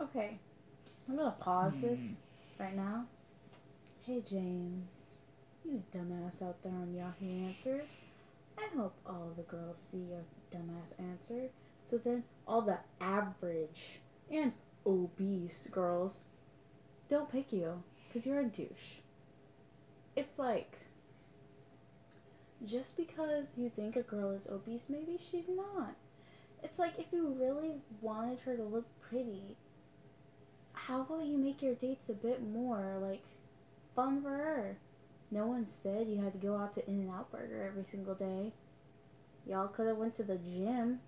[0.00, 0.38] Okay.
[1.08, 1.80] I'm gonna pause Hmm.
[1.80, 2.20] this
[2.58, 3.06] right now.
[4.02, 5.24] Hey, James.
[5.64, 8.02] You dumbass out there on Yahoo Answers.
[8.62, 11.48] I hope all the girls see your dumbass answer.
[11.80, 14.00] So then all the average
[14.30, 14.52] and
[14.86, 16.24] obese girls
[17.08, 18.98] don't pick you because you're a douche.
[20.14, 20.76] It's like
[22.64, 25.94] just because you think a girl is obese, maybe she's not.
[26.62, 29.56] It's like if you really wanted her to look pretty,
[30.72, 33.24] how will you make your dates a bit more like
[33.96, 34.76] fun for her?
[35.32, 38.14] No one said you had to go out to In and Out Burger every single
[38.14, 38.52] day.
[39.46, 41.00] Y'all could have went to the gym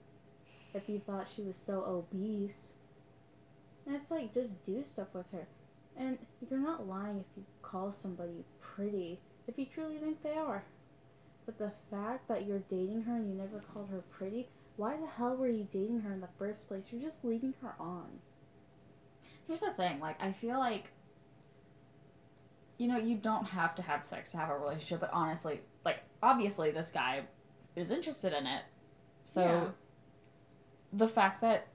[0.73, 2.77] if you thought she was so obese.
[3.87, 5.47] It's like just do stuff with her.
[5.99, 6.17] And
[6.49, 10.65] you're not lying if you call somebody pretty if you truly think they are.
[11.45, 15.07] But the fact that you're dating her and you never called her pretty, why the
[15.07, 16.91] hell were you dating her in the first place?
[16.91, 18.07] You're just leading her on.
[19.47, 20.91] Here's the thing, like I feel like
[22.85, 26.01] you know, you don't have to have sex to have a relationship, but honestly, like
[26.23, 27.23] obviously this guy
[27.77, 28.63] is interested in it.
[29.23, 29.69] So Yeah.
[30.93, 31.67] the fact that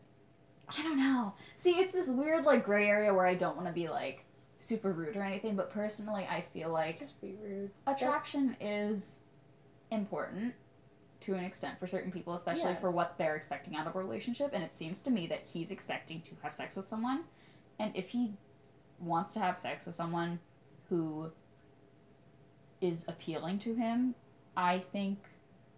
[0.68, 1.34] I don't know.
[1.57, 4.24] See, it's this weird like gray area where I don't want to be like
[4.60, 7.72] super rude or anything, but personally I feel like Just be rude.
[7.88, 9.22] attraction is
[9.89, 10.53] important
[11.22, 14.51] to an extent for certain people, especially for what they're expecting out of a relationship.
[14.53, 17.24] And it seems to me that he's expecting to have sex with someone.
[17.80, 18.32] And if he
[18.99, 20.39] wants to have sex with someone
[20.89, 21.31] who
[22.81, 24.15] is appealing to him,
[24.55, 25.19] I think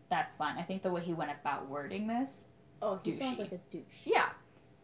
[0.10, 0.58] that's fine.
[0.58, 2.48] I think the way he went about wording this,
[2.82, 4.06] Oh, he sounds like a douche.
[4.06, 4.30] yeah.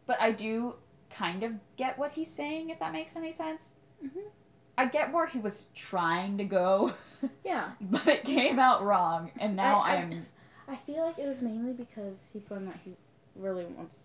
[0.05, 0.75] But I do
[1.09, 3.73] kind of get what he's saying, if that makes any sense.
[4.03, 4.29] Mhm.
[4.77, 6.93] I get where he was trying to go.
[7.43, 7.71] Yeah.
[7.81, 10.25] but it came out wrong, and now I- I- I'm.
[10.67, 12.93] I feel like it was mainly because he put in that he
[13.35, 14.03] really wants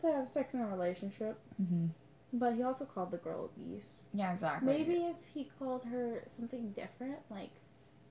[0.00, 1.38] to have sex in a relationship.
[1.62, 1.88] Mhm.
[2.34, 4.06] But he also called the girl obese.
[4.14, 4.72] Yeah, exactly.
[4.72, 7.50] Maybe if he called her something different, like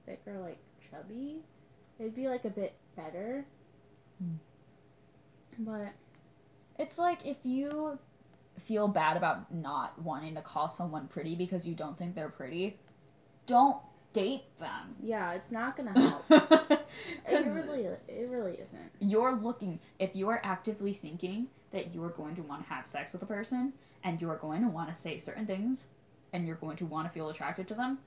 [0.06, 0.60] thick or like
[0.90, 1.38] chubby,
[2.00, 3.46] it'd be like a bit better.
[4.22, 4.36] Hmm.
[5.60, 5.90] But
[6.78, 7.98] it's like if you
[8.60, 12.78] feel bad about not wanting to call someone pretty because you don't think they're pretty,
[13.48, 13.78] don't
[14.14, 14.96] date them.
[15.02, 16.24] Yeah, it's not gonna help.
[16.30, 18.92] it really, it really isn't.
[19.00, 22.86] you're looking if you are actively thinking that you are going to want to have
[22.86, 25.88] sex with a person and you are going to want to say certain things
[26.34, 27.98] and you're going to want to feel attracted to them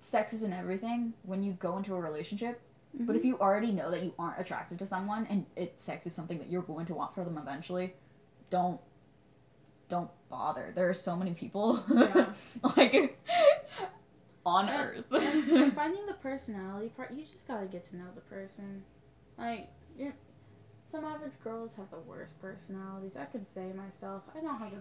[0.00, 2.60] sex isn't everything when you go into a relationship
[3.00, 3.28] but if mm-hmm.
[3.28, 6.48] you already know that you aren't attracted to someone and it sex is something that
[6.48, 7.94] you're going to want for them eventually
[8.50, 8.80] don't
[9.88, 12.26] don't bother there are so many people Yeah.
[12.76, 13.18] like
[14.48, 18.06] on And- earth and, and finding the personality part, you just gotta get to know
[18.14, 18.82] the person.
[19.36, 20.14] Like, you're,
[20.88, 23.16] some average girls have the worst personalities.
[23.18, 24.80] I can say myself, I don't have the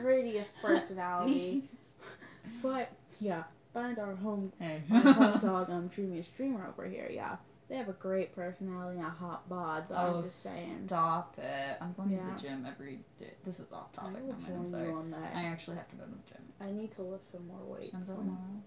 [0.00, 1.64] prettiest personality.
[2.62, 2.90] but
[3.20, 3.42] yeah,
[3.74, 4.82] find our home, Hey.
[4.90, 7.06] our home dog, um, dreamy streamer over here.
[7.12, 7.36] Yeah,
[7.68, 9.84] they have a great personality and a hot bod.
[9.90, 11.76] Oh, I'm just saying, stop it.
[11.82, 13.34] I'm going to the gym every day.
[13.44, 14.22] This is off I topic.
[14.24, 14.88] will I'm, I'm sorry.
[14.88, 15.32] you on that.
[15.34, 16.42] I actually have to go to the gym.
[16.62, 17.90] I need to lift some more weights.
[17.90, 18.62] Can I go so- tomorrow?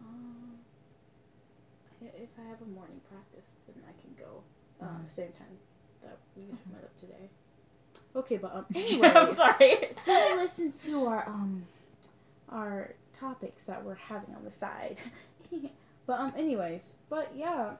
[0.00, 0.56] Uh,
[2.02, 4.42] if I have a morning practice, then I can go.
[4.80, 5.08] Uh, Mhm.
[5.08, 5.56] Same time
[6.04, 7.28] that we met up today.
[8.16, 9.76] Okay, but um, I'm anyways, sorry.
[10.04, 11.64] to listen to our um,
[12.50, 14.98] our topics that we're having on the side.
[16.06, 17.72] but um, anyways, but yeah,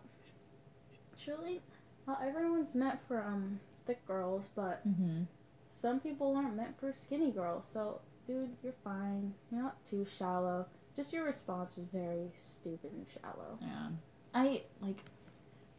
[1.17, 1.63] surely,
[2.09, 5.23] uh, everyone's meant for um thick girls, but hmm
[5.71, 7.67] some people aren't meant for skinny girls.
[7.67, 9.35] So, dude, you're fine.
[9.51, 10.67] You're not too shallow.
[10.95, 13.59] Just your response was very stupid and shallow.
[13.61, 13.89] Yeah.
[14.35, 14.99] I like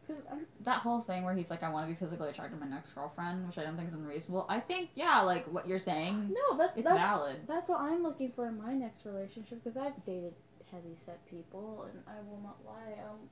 [0.06, 0.26] Cause
[0.60, 2.92] that whole thing where he's like, I want to be physically attracted to my next
[2.92, 4.46] girlfriend, which I don't think is unreasonable.
[4.48, 7.36] I think, yeah, like what you're saying, no, that, it's that's valid.
[7.48, 9.64] that's what I'm looking for in my next relationship.
[9.64, 10.34] Because I've dated
[10.70, 13.02] heavy set people, and I will not lie.
[13.02, 13.28] Um,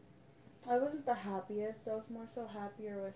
[0.70, 1.89] I wasn't the happiest.
[1.89, 3.14] I was more so happier with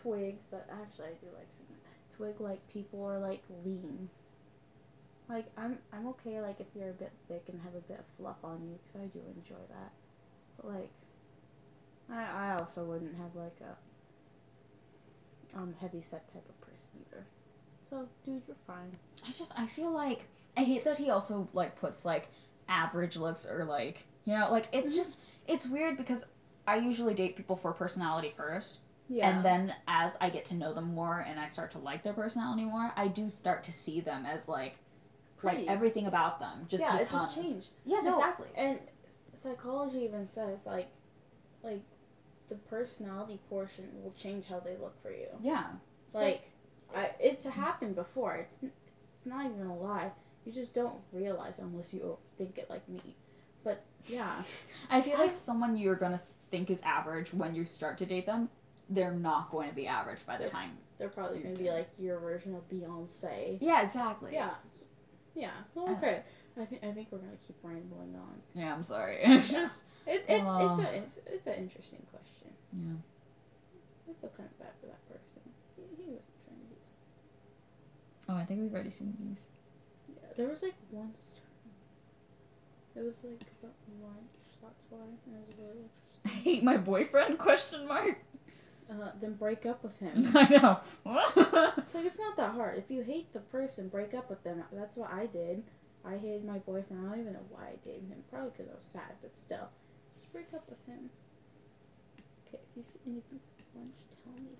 [0.00, 0.48] twigs.
[0.48, 1.66] That actually I do like some
[2.16, 4.08] twig like people are like lean.
[5.28, 8.06] Like I'm I'm okay like if you're a bit thick and have a bit of
[8.16, 9.92] fluff on you because I do enjoy that.
[10.56, 10.90] But like
[12.10, 13.76] I I also wouldn't have like a
[15.58, 17.24] um heavy set type of person either.
[17.88, 18.96] So dude, you're fine.
[19.26, 20.26] I just I feel like
[20.56, 22.28] I hate that he also like puts like
[22.68, 24.96] average looks or like you know like it's Mhm.
[24.96, 26.26] just it's weird because
[26.66, 28.78] I usually date people for personality first
[29.08, 29.30] Yeah.
[29.36, 32.12] and then as I get to know them more and I start to like their
[32.12, 34.74] personality more I do start to see them as like
[35.36, 35.58] Pretty.
[35.62, 37.68] like everything about them just yeah, it just changed.
[37.84, 38.80] yes No, exactly And
[39.32, 40.88] psychology even says like,
[41.62, 41.82] like,
[42.48, 45.28] the personality portion will change how they look for you.
[45.40, 45.64] yeah
[46.10, 46.42] So- Like,
[46.94, 48.36] I it's happened before.
[48.36, 50.10] It's it's not even a lie.
[50.44, 52.00] You just don't realize unless you
[52.40, 53.16] overthink it like me.
[53.64, 54.42] But yeah,
[54.90, 56.18] I feel like I- someone you're gonna
[56.52, 58.48] think is average when you start to date them
[58.88, 62.20] they're not going to be average by the time they're probably gonna be like your
[62.20, 63.58] version of Beyonce.
[63.60, 64.50] yeah exactly Yeah,
[65.34, 65.50] yeah.
[65.74, 66.22] Well, Uh, okay.
[66.56, 68.40] I think I think we're gonna keep rambling on.
[68.54, 72.35] yeah I'm sorry it's just It, it's it's a it's, it's an interesting question.
[72.72, 72.96] Yeah
[74.08, 75.42] I feel kind of bad for that person.
[75.76, 76.76] He, he wasn't trying to be.
[78.28, 79.46] oh I think we've already seen these
[80.08, 81.40] Yeah, there was like once.
[82.96, 84.58] It was like about lunch.
[84.62, 85.84] That's why and it was really
[86.26, 86.42] I interesting.
[86.44, 88.16] hate my boyfriend question mark
[88.90, 90.24] Uh, then break up with him.
[90.34, 90.78] I know
[91.78, 92.78] It's like it's not that hard.
[92.78, 94.62] If you hate the person, break up with them.
[94.72, 95.62] That's what I did.
[96.04, 97.04] I hated my boyfriend.
[97.06, 98.22] I don't even know why I dated him.
[98.30, 99.68] Probably because I was sad, but still,
[100.18, 101.10] just break up with him.
[102.56, 103.94] Okay, if you see anything at lunch,
[104.24, 104.50] tell me.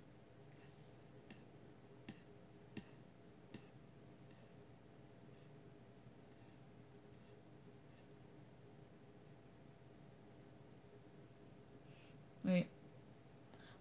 [12.44, 12.66] Wait.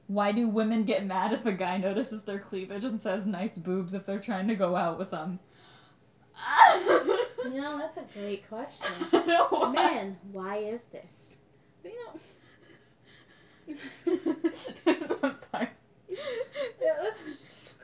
[0.08, 3.94] Why do women get mad if a guy notices their cleavage and says nice boobs
[3.94, 5.40] if they're trying to go out with them?
[7.44, 8.88] You know, that's a great question.
[9.14, 9.72] I know why.
[9.72, 11.38] Man, why is this?
[11.84, 12.20] But, you know,
[14.08, 15.70] I'm sorry.
[16.82, 17.76] yeah, that's just,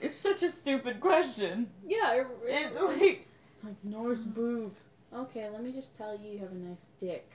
[0.00, 1.68] It's such a stupid question.
[1.86, 3.26] yeah, it, It's like
[3.64, 4.72] like Norse boob.
[5.12, 7.28] Okay, let me just tell you, you have a nice dick.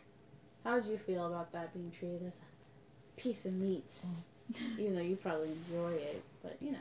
[0.64, 3.92] How would you feel about that being treated as a piece of meat?
[4.06, 4.60] Oh.
[4.80, 6.78] Even though you probably enjoy it, but you know.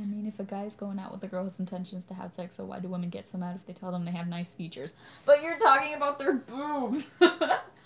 [0.00, 2.56] I mean, if a guy's going out with a girl with intentions to have sex,
[2.56, 4.96] so why do women get so mad if they tell them they have nice features?
[5.24, 7.16] But you're talking about their boobs.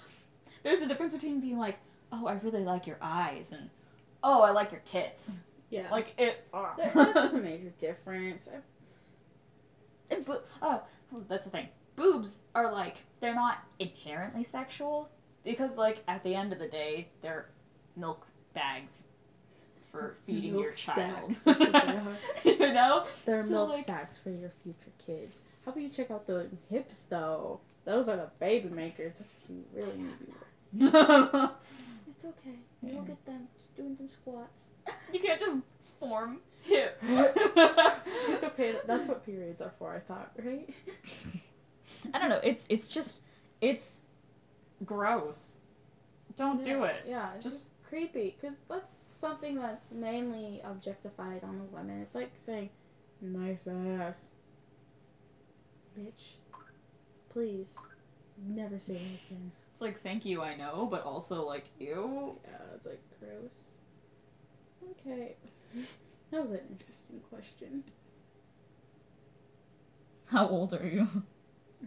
[0.63, 1.79] There's a difference between being like,
[2.13, 3.69] oh, I really like your eyes, and
[4.23, 5.33] oh, I like your tits.
[5.71, 5.91] Yeah.
[5.91, 6.45] Like it.
[6.53, 6.75] Uh.
[6.77, 8.49] That- that's just a major difference.
[10.11, 10.83] And bo- oh,
[11.15, 11.69] oh, that's the thing.
[11.97, 15.11] Boobs are like they're not inherently sexual
[15.45, 17.51] because like at the end of the day they're
[17.97, 19.09] milk bags
[19.93, 21.35] for feeding your child.
[21.35, 21.73] sacks, that's what
[22.45, 22.67] they are.
[22.69, 23.05] you know?
[23.27, 25.45] They're So, milk like- sacks for your future kids.
[25.67, 27.61] How about you check out the hips though?
[27.85, 29.17] Those are the baby makers.
[29.19, 31.49] That's what you really need to be
[32.19, 32.57] It's okay.
[32.83, 32.95] Yeah.
[32.95, 33.47] We'll get them.
[33.57, 34.71] Keep doing them squats.
[35.13, 35.59] you can't just
[36.01, 37.09] form hips.
[38.31, 38.75] It's okay.
[38.89, 40.69] That's what periods are for, I thought, right?
[42.13, 42.41] I don't know.
[42.43, 43.23] It's it's just
[43.61, 44.01] it's
[44.85, 45.61] gross.
[46.37, 46.97] Don't do it.
[47.07, 52.01] Yeah, it's Just- just creepy because that's something that's mainly objectified on the women.
[52.03, 52.71] It's like saying,
[53.21, 54.33] "Nice ass,
[55.97, 56.33] bitch."
[57.29, 57.79] Please,
[58.45, 59.53] never say that again.
[59.79, 62.37] It's like thank you, I know, but also like ew.
[62.45, 63.77] Yeah, it's like gross.
[64.91, 65.37] Okay,
[66.33, 67.85] that was an interesting question.
[70.27, 71.07] How old are you?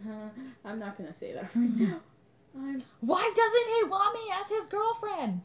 [0.08, 0.30] Uh,
[0.64, 2.00] I'm not gonna say that right now.
[2.58, 5.42] I'm Why doesn't he want me as his girlfriend?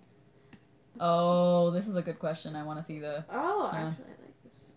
[1.00, 2.54] Oh, this is a good question.
[2.54, 3.24] I want to see the.
[3.28, 3.88] oh, Yeah.
[3.88, 4.74] actually, I like this.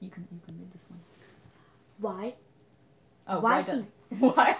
[0.00, 1.00] You can you can read this one.
[1.98, 2.34] Why?
[3.26, 4.56] Oh, Why does- Why?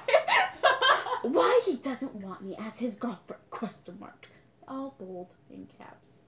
[1.22, 3.42] Why he doesn't want me as his girlfriend?
[3.51, 4.28] Question mark.
[4.66, 6.22] All bold in caps.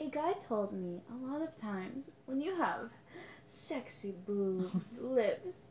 [0.00, 2.90] A guy told me a lot of times when you have
[3.44, 5.70] sexy boobs, lips,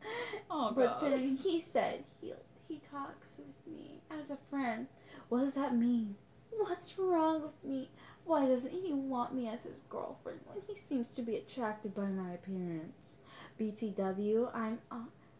[0.50, 1.12] Oh but god.
[1.12, 2.32] then he said he
[2.68, 4.86] he talks with me as a friend.
[5.30, 6.16] What does that mean?
[6.50, 7.88] What's wrong with me?
[8.24, 12.08] Why doesn't he want me as his girlfriend when he seems to be attracted by
[12.08, 13.22] my appearance?
[13.58, 14.78] BTW, I'm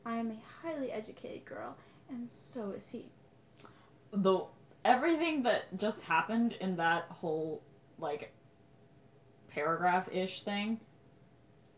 [0.09, 1.77] I am a highly educated girl,
[2.09, 3.05] and so is he.
[4.11, 4.41] the
[4.85, 7.61] everything that just happened in that whole
[7.99, 8.33] like
[9.51, 10.81] paragraph ish thing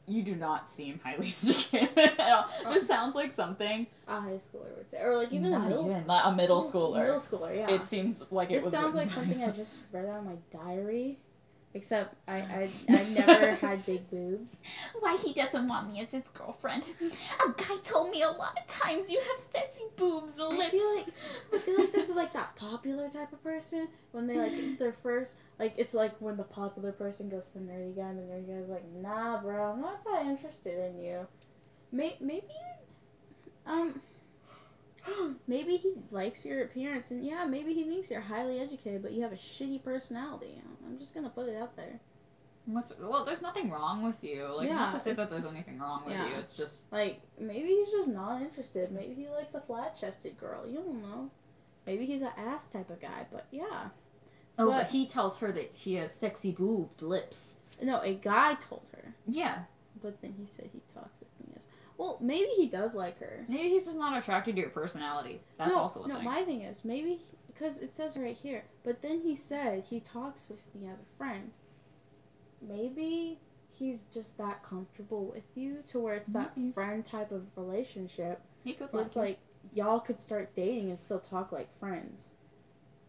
[0.07, 2.45] you do not seem highly educated at all.
[2.67, 2.73] Oh.
[2.73, 6.07] This sounds like something A high schooler would say, or like even a middle, even,
[6.07, 7.01] not a middle schooler.
[7.01, 7.71] Middle schooler, yeah.
[7.71, 11.19] It seems like it this sounds like something I just read out of my diary.
[11.73, 14.51] Except I I I've never had big boobs.
[14.99, 16.85] Why he doesn't want me as his girlfriend?
[17.45, 20.97] A guy told me a lot of times you have sexy boobs and I feel
[20.97, 21.07] like
[21.53, 24.93] I feel like this is like that popular type of person when they like their
[24.93, 28.23] first like it's like when the popular person goes to the nerdy guy and the
[28.35, 31.27] nerdy guy's like, nah, bro, I'm not that interested in you.
[31.93, 32.47] May- maybe,
[33.67, 34.01] um,
[35.47, 39.23] maybe he likes your appearance and yeah, maybe he thinks you're highly educated, but you
[39.23, 40.61] have a shitty personality.
[40.87, 42.01] I'm just gonna put it out there.
[42.67, 43.25] What's well?
[43.25, 44.45] There's nothing wrong with you.
[44.47, 44.77] Like Yeah.
[44.77, 46.29] not to say that there's anything wrong with Yeah.
[46.29, 46.35] you.
[46.37, 48.93] It's just Like maybe he's just not interested.
[48.93, 50.67] Maybe he likes a flat-chested girl.
[50.67, 51.31] You don't know.
[51.87, 53.89] Maybe he's an ass type of guy, but yeah.
[54.59, 57.57] oh, But- but he tells her that she has sexy boobs, lips.
[57.83, 59.15] No, a guy told her.
[59.27, 59.65] Yeah,
[60.03, 61.20] But then he said he talks with me as
[62.01, 62.19] well.
[62.21, 63.45] Maybe he does like her.
[63.49, 65.41] maybe he's just not attracted to your personality.
[65.59, 66.13] That's no, also a thing.
[66.13, 66.17] no.
[66.17, 66.25] thing.
[66.25, 68.65] My thing is maybe because it says right here.
[68.85, 71.51] But then he said he talks with me as a friend.
[72.67, 73.39] Maybe
[73.69, 76.73] he's just that comfortable with you to where it's that Maybe.
[76.73, 78.41] friend type of relationship.
[78.65, 79.39] he could like it's like
[79.75, 82.37] y'all could start dating and still talk like friends.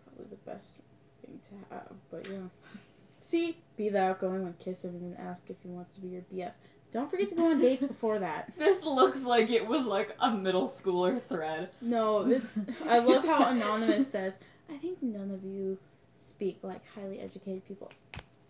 [0.05, 0.77] Probably the best
[1.25, 1.91] thing to have.
[2.11, 2.47] But yeah.
[3.21, 6.07] See, be the outgoing one, kiss him, and then ask if he wants to be
[6.07, 6.51] your BF.
[6.91, 8.51] Don't forget to go on dates before that.
[8.57, 11.69] This looks like it was like a middle schooler thread.
[11.81, 12.59] No, this.
[12.87, 14.39] I love how anonymous says.
[14.69, 15.77] I think none of you
[16.15, 17.91] speak like highly educated people.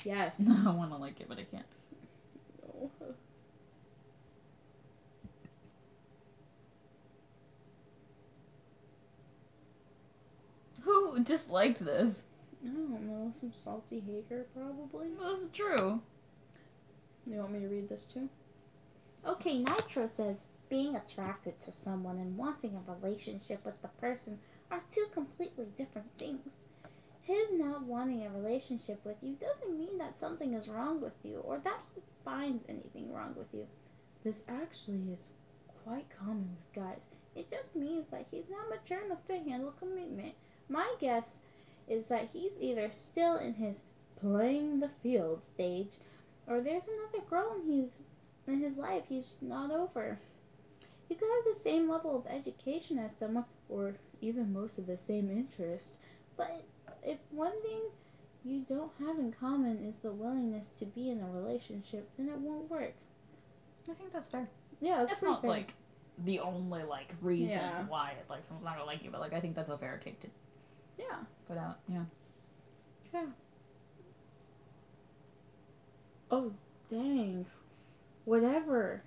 [0.03, 0.49] Yes.
[0.65, 1.65] I want to like it, but I can't.
[2.63, 2.91] No.
[10.81, 12.27] Who disliked this?
[12.65, 13.29] I don't know.
[13.33, 15.09] Some salty hater, probably.
[15.19, 16.01] This is true.
[17.27, 18.29] You want me to read this too?
[19.25, 24.39] Okay, Nitro says being attracted to someone and wanting a relationship with the person
[24.71, 26.57] are two completely different things.
[27.21, 31.37] His not wanting a relationship with you doesn't mean that something is wrong with you
[31.39, 33.67] or that he finds anything wrong with you.
[34.23, 35.33] This actually is
[35.83, 37.09] quite common with guys.
[37.35, 40.33] It just means that he's not mature enough to handle commitment.
[40.69, 41.41] My guess
[41.87, 43.85] is that he's either still in his
[44.21, 45.43] Playing the field.
[45.43, 45.97] stage
[46.47, 48.07] or there's another girl in his
[48.47, 50.19] in his life he's not over.
[51.09, 54.97] You could have the same level of education as someone, or even most of the
[54.97, 55.99] same interest.
[56.37, 56.63] but
[57.03, 57.81] if one thing
[58.43, 62.37] you don't have in common is the willingness to be in a relationship, then it
[62.39, 62.93] won't work.
[63.89, 64.47] I think that's fair.
[64.79, 65.49] Yeah, that's It's not fair.
[65.49, 65.73] like
[66.25, 67.85] the only like reason Yeah.
[67.87, 70.19] why like someone's not gonna like you, but like I think that's a fair take
[70.21, 70.27] to
[70.97, 71.17] yeah.
[71.47, 71.79] put out.
[71.87, 72.03] Yeah.
[73.13, 73.25] Yeah.
[76.31, 76.51] Oh,
[76.89, 77.45] dang.
[78.25, 79.03] Whatever.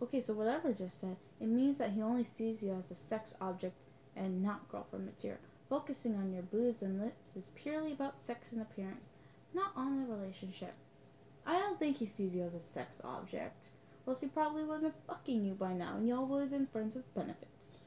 [0.00, 3.36] Okay, so whatever just said, it means that he only sees you as a sex
[3.40, 3.76] object
[4.16, 5.40] and not girlfriend material.
[5.68, 9.16] Focusing on your boobs and lips is purely about sex and appearance,
[9.52, 10.72] not on the relationship.
[11.44, 13.68] I don't think he sees you as a sex object
[14.08, 16.66] Plus, he probably would have been fucking you by now, and y'all would have been
[16.66, 17.80] friends with benefits.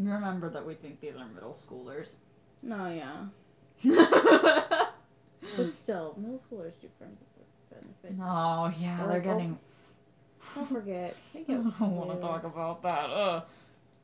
[0.00, 2.16] Remember that we think these are middle schoolers.
[2.64, 3.28] No, yeah.
[5.56, 7.31] But still, middle schoolers do friends with
[7.74, 8.20] benefits.
[8.22, 9.58] oh yeah, Or- they're getting.
[10.54, 11.16] Don't forget.
[11.34, 13.10] They I don't want to talk about that.
[13.10, 13.42] Ugh.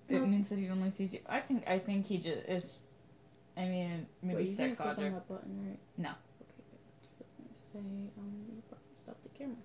[0.09, 1.21] It means that he only sees you.
[1.29, 1.65] I think.
[1.67, 2.79] I think he just is.
[3.57, 5.29] I mean, maybe Wait, sex object.
[5.29, 5.79] button, right?
[5.99, 6.11] No.
[6.11, 7.27] Okay, good.
[7.39, 8.63] I was gonna say, um,
[8.95, 9.57] stopped the camera.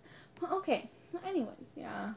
[0.60, 0.90] Okay.
[1.26, 2.14] Anyways, yeah.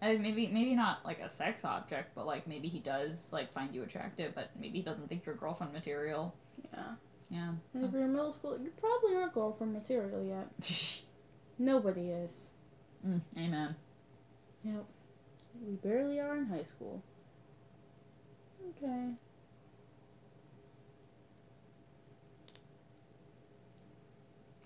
[0.00, 3.82] Maybe maybe not like a sex object, but like maybe he does like find you
[3.82, 6.34] attractive, but maybe he doesn't think you're girlfriend material.
[6.72, 6.94] Yeah.
[7.32, 7.52] Yeah.
[7.72, 11.02] And if you're in middle school, you probably aren't girlfriend material yet.
[11.58, 12.50] Nobody is.
[13.06, 13.74] mm, amen.
[14.64, 14.84] Yep.
[15.66, 17.02] We barely are in high school.
[18.82, 19.06] Okay.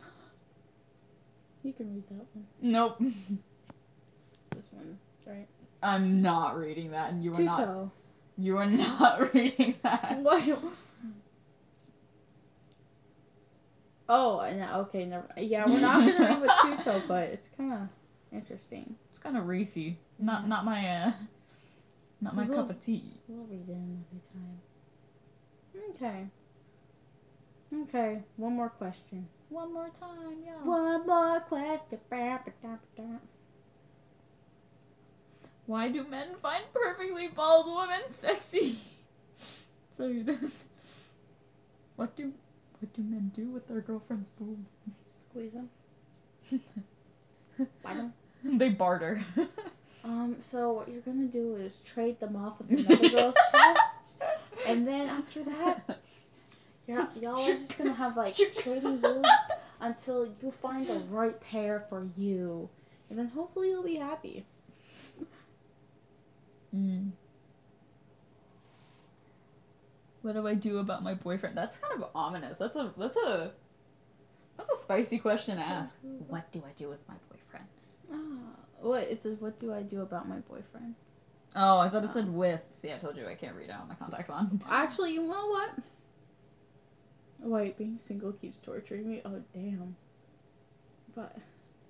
[1.62, 2.46] You can read that one.
[2.60, 2.96] Nope.
[3.00, 5.46] It's this one, right?
[5.82, 7.58] I'm not reading that, and you are not.
[7.58, 7.90] Tuto.
[8.38, 10.18] You are not reading that.
[10.20, 10.42] What?
[14.08, 15.26] Oh, and okay, never.
[15.36, 17.88] Yeah, we're not gonna read with Tuto, but it's kind of
[18.32, 18.94] interesting.
[19.10, 19.98] It's kind of racy.
[20.18, 20.48] Not Yes.
[20.48, 21.12] not my uh,
[22.20, 23.02] not my We will- cup of tea.
[23.28, 24.60] We'll read it another time.
[25.90, 26.26] Okay.
[27.82, 29.26] Okay, one more question.
[29.48, 30.54] One more time, yeah.
[30.62, 31.98] One more question.
[32.08, 33.02] Ba, ba, da, ba, da.
[35.66, 38.78] Why do men find perfectly bald women sexy?
[39.96, 40.68] So this.
[41.96, 42.32] What do
[42.80, 44.68] what do men do with their girlfriend's boobs?
[45.04, 45.70] Squeeze them.
[47.82, 48.12] Why don't?
[48.58, 49.24] they barter.
[50.04, 50.36] Um.
[50.38, 54.22] So what you're gonna do is trade them off with another girl's chest,
[54.64, 55.98] and then after that,
[56.86, 59.28] you're, y'all are just gonna have like trading boobs
[59.80, 62.68] until you find the right pair for you,
[63.10, 64.44] and then hopefully you'll be happy.
[66.72, 67.10] Mm.
[70.26, 71.56] What do I do about my boyfriend?
[71.56, 72.58] That's kind of ominous.
[72.58, 73.52] That's a that's a
[74.56, 76.00] that's a spicy question to ask.
[76.26, 77.66] What do I do with my boyfriend?
[78.12, 79.40] Ah, what it says?
[79.40, 80.96] What do I do about my boyfriend?
[81.54, 82.60] Oh, I thought it said with.
[82.74, 84.60] See, I told you I can't read out the contacts on.
[84.68, 85.70] Actually, you know what?
[87.38, 89.22] Wait, being single keeps torturing me.
[89.24, 89.94] Oh damn.
[91.14, 91.36] But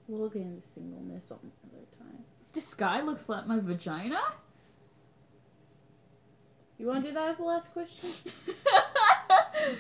[0.09, 1.39] we'll get into singleness some
[1.73, 2.23] other time.
[2.53, 4.21] This guy looks like my vagina.
[6.79, 8.11] You want to do that as the last question?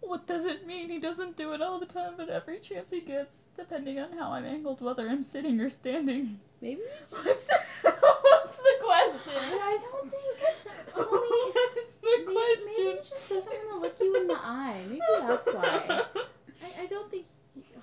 [0.00, 0.88] what does it mean?
[0.88, 4.32] He doesn't do it all the time, but every chance he gets, depending on how
[4.32, 6.40] I'm angled, whether I'm sitting or standing.
[6.62, 6.80] Maybe.
[7.10, 7.26] What's,
[7.82, 9.34] what's the question?
[9.38, 10.38] I don't think.
[10.94, 11.52] What's Only.
[11.52, 12.72] the Maybe, question?
[12.78, 14.80] maybe he just doesn't want to look you in the eye.
[14.88, 16.04] Maybe that's why.
[16.62, 17.26] I, I don't think.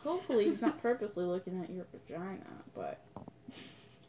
[0.03, 2.45] Hopefully, he's not purposely looking at your vagina,
[2.75, 2.99] but.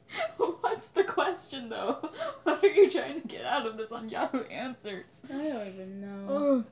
[0.36, 2.10] What's the question though?
[2.42, 5.24] What are you trying to get out of this on Yahoo Answers?
[5.32, 6.64] I don't even know.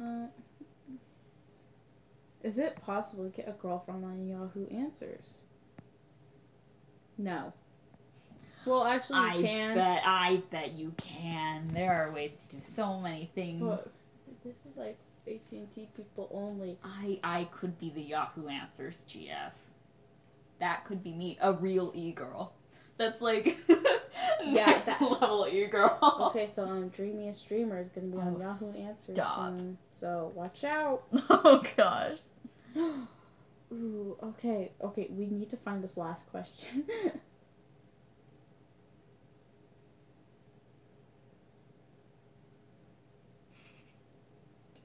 [0.00, 0.26] Uh,
[2.42, 5.42] is it possible to get a girlfriend on Yahoo Answers?
[7.16, 7.52] No.
[8.66, 9.74] Well, actually, you I can.
[9.74, 11.68] bet I bet you can.
[11.68, 13.60] There are ways to do so many things.
[13.62, 13.88] But
[14.42, 16.78] this is like AT&T people only.
[16.84, 19.52] I I could be the Yahoo Answers GF.
[20.60, 22.52] That could be me, a real e girl.
[22.96, 23.56] That's like
[24.44, 25.98] Yeah, next that- level e girl.
[26.30, 29.36] Okay, so um, Dreamiest Dreamer is gonna be on Oh, Yahoo Answers stop.
[29.36, 29.78] soon.
[29.90, 31.02] So watch out.
[31.30, 32.18] oh gosh.
[33.72, 36.84] Ooh, okay, okay, we need to find this last question.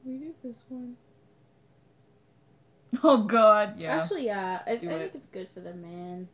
[0.09, 0.95] we do this one?
[3.03, 4.01] Oh god, yeah.
[4.01, 5.11] Actually, yeah, I, I think it.
[5.13, 6.27] it's good for the man.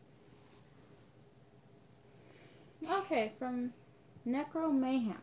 [2.89, 3.73] Okay, from
[4.27, 5.17] Necro Mayhem.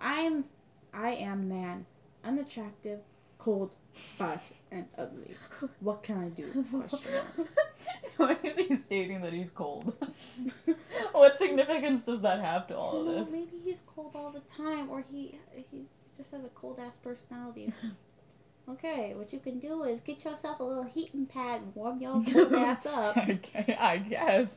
[0.00, 0.44] I'm,
[0.92, 1.86] I am man,
[2.24, 3.00] unattractive,
[3.38, 5.34] cold, fat, and ugly.
[5.80, 6.64] What can I do?
[6.70, 7.48] Question mark.
[8.16, 9.94] Why is he stating that he's cold?
[11.12, 13.32] what significance does that have to all of Well, this?
[13.32, 15.38] maybe he's cold all the time, or he
[15.70, 17.72] he just has a cold ass personality.
[18.68, 22.22] okay, what you can do is get yourself a little heating pad and warm your
[22.32, 23.16] cold ass up.
[23.16, 24.48] Okay, I guess.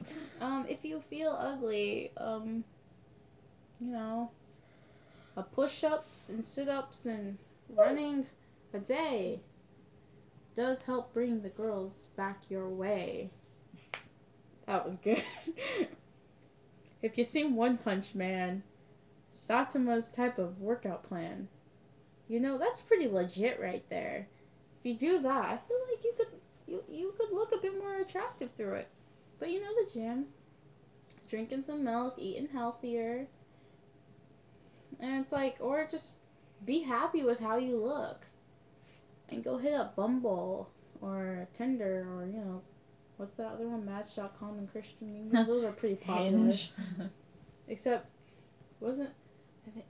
[0.41, 2.64] Um, if you feel ugly, um,
[3.80, 4.31] you know,
[5.38, 7.38] a push ups and sit ups and
[7.69, 8.26] running
[8.73, 9.40] a day
[10.56, 13.30] does help bring the girls back your way.
[14.65, 15.23] That was good.
[17.02, 18.61] if you seen One Punch Man,
[19.30, 21.47] Saitama's type of workout plan,
[22.27, 24.27] you know, that's pretty legit right there.
[24.80, 26.27] If you do that, I feel like you could
[26.68, 28.88] you you could look a bit more attractive through it.
[29.39, 30.26] But you know the gym,
[31.30, 33.27] drinking some milk, eating healthier,
[34.99, 36.19] and it's like, or just
[36.65, 38.26] be happy with how you look,
[39.30, 40.69] and go hit up Bumble
[41.01, 42.61] or Tinder or you know,
[43.18, 45.45] what's that other one, Match.com and Christian Mingle.
[45.45, 46.53] Those are pretty popular.
[47.68, 48.07] Except,
[48.80, 49.10] wasn't
[49.68, 49.85] I think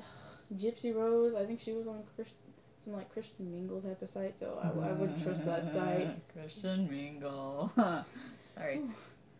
[0.57, 1.35] Gypsy Rose?
[1.35, 2.37] I think she was on Christian,
[2.77, 6.15] some like Christian Mingle type of site, so I, I wouldn't trust that site.
[6.33, 7.71] Christian Mingle.
[8.55, 8.81] Sorry.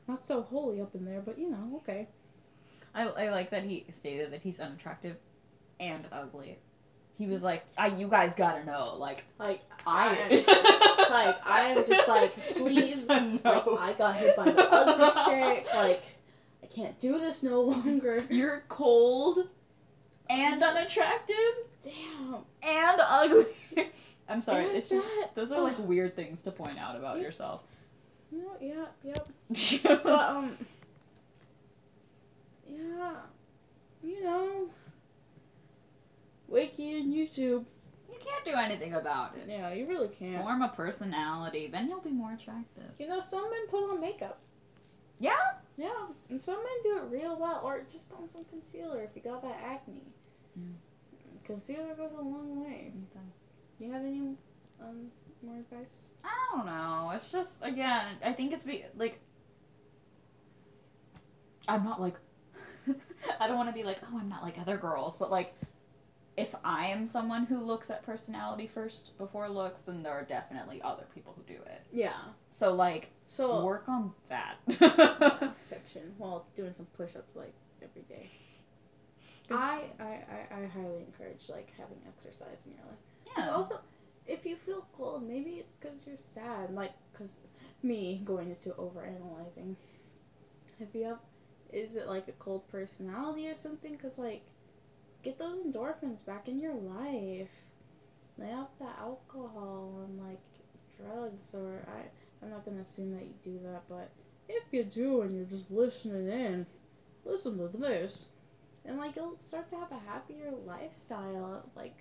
[0.08, 2.08] Not so holy up in there, but you know, okay.
[2.94, 5.18] I, I like that he stated that he's unattractive
[5.80, 6.58] and ugly.
[7.18, 10.16] He was like, I, you guys gotta know, like, Like I.
[10.32, 10.48] it's
[11.10, 15.68] like I am just like, please, like I got hit by the ugly stick.
[15.76, 16.19] Like I
[16.74, 18.24] can't do this no longer.
[18.30, 19.48] You're cold
[20.30, 21.36] and unattractive
[21.84, 22.36] Damn.
[22.64, 23.46] and ugly.
[24.30, 27.20] I'm sorry, And it's just that- those are like weird things to point out about
[27.20, 27.64] yourself.
[28.32, 29.28] No, yeah, yep.
[30.04, 30.56] But um,
[32.68, 33.16] yeah,
[34.04, 34.68] you know,
[36.48, 37.66] Wiki and YouTube.
[38.08, 39.46] you can't do anything about it.
[39.48, 40.44] Yeah, you really can't.
[40.44, 42.84] Form a personality, then you'll be more attractive.
[43.00, 44.40] You know, some men put on makeup.
[45.20, 45.34] Yeah.
[45.80, 49.12] Yeah, and some men do it real well, or just put on some concealer if
[49.16, 50.04] you got that acne.
[50.60, 50.74] Mm.
[51.46, 52.92] Concealer goes a long way.
[53.14, 53.24] Does
[53.80, 54.36] You have any
[54.82, 55.10] um
[55.42, 56.12] more advice?
[56.26, 57.12] I don't know.
[57.16, 59.22] It's just again, I think it's be like
[61.66, 62.16] I'm not like
[63.40, 65.54] I don't want to be like, oh, I'm not like other girls, but like
[66.38, 70.82] if I am someone who looks at personality first before looks, then there are definitely
[70.82, 71.82] other people who do it.
[71.92, 72.14] Yeah.
[72.50, 74.58] So like So work on that.
[75.60, 78.30] section while doing some push-ups like every day.
[79.52, 83.00] I, I, I, I highly encourage like having exercise in your life.
[83.38, 83.50] yeah.
[83.50, 83.80] Also,
[84.28, 86.72] if you feel cold, maybe it's because you're sad.
[86.72, 87.42] Like, because
[87.84, 89.76] me going into overanalyzing.
[90.80, 91.20] If you have,
[91.72, 93.92] is it like a cold personality or something?
[93.92, 94.44] Because, like,
[95.24, 97.62] get those endorphins back in your life.
[98.38, 100.40] Lay off the alcohol and, like,
[100.98, 101.56] drugs.
[101.56, 104.10] Or, I, I'm not to assume that you do that, but
[104.48, 106.66] if you do and you're just listening in,
[107.26, 108.32] listen to this.
[108.86, 111.70] And, like, you'll start to have a happier lifestyle.
[111.76, 111.98] Like,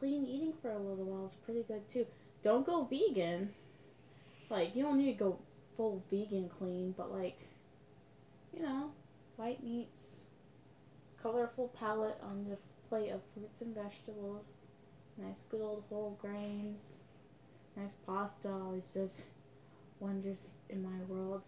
[0.00, 2.06] clean eating for a little while is pretty good too.
[2.42, 3.52] Don't go vegan.
[4.48, 5.38] Like you don't need to go
[5.76, 7.38] full vegan clean, but like
[8.54, 8.90] you know,
[9.36, 10.29] white meats,
[11.22, 12.56] colorful palette on the
[12.88, 14.54] plate of fruits and vegetables,
[15.18, 16.98] nice good old whole grains,
[17.76, 19.26] nice pasta always does
[20.00, 21.42] wonders in my world.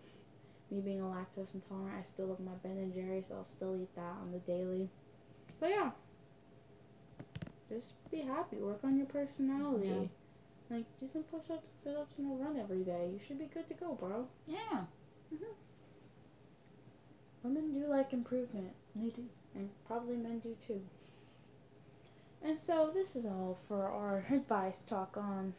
[0.71, 3.77] Me being a lactose intolerant, I still love my Ben and Jerry's, so I'll still
[3.77, 4.89] eat that on the daily.
[5.61, 5.91] But yeah,
[7.69, 8.57] just be happy.
[8.57, 9.89] Work on your personality.
[9.89, 10.77] Yeah.
[10.77, 13.11] Like do some push-ups, sit-ups, and a run every day.
[13.13, 14.27] You should be good to go, bro.
[14.47, 14.85] yeah,
[15.35, 15.55] Mhm.
[17.43, 19.29] Women do like improvement, they do.
[19.55, 20.81] And probably men do too.
[22.45, 25.55] And so this is all for our advice talk on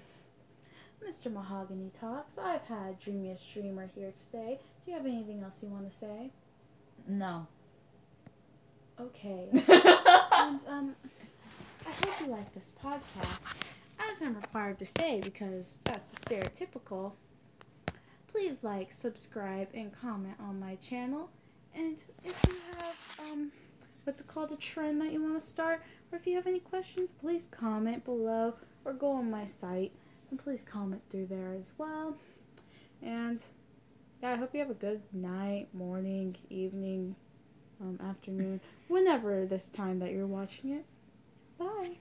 [1.07, 1.31] Mr.
[1.31, 2.37] Mahogany Talks.
[2.37, 4.59] I've had Dreamiest Dreamer here today.
[4.83, 6.31] Do you have anything else you want to say?
[7.07, 7.47] No.
[8.99, 9.49] Okay.
[9.51, 10.95] and um,
[11.85, 13.75] I hope you like this podcast.
[14.11, 17.13] As I'm required to say, because that's the stereotypical,
[18.27, 21.29] please like, subscribe, and comment on my channel.
[21.75, 23.51] And if you have, um,
[24.03, 25.81] what's it called, a trend that you want to start,
[26.11, 28.53] or if you have any questions, please comment below
[28.85, 29.91] or go on my site
[30.29, 32.15] and please comment through there as well.
[33.01, 33.43] And
[34.21, 37.15] yeah, I hope you have a good night, morning, evening,
[37.81, 40.85] um, afternoon, whenever this time that you're watching it.
[41.57, 41.97] Bye.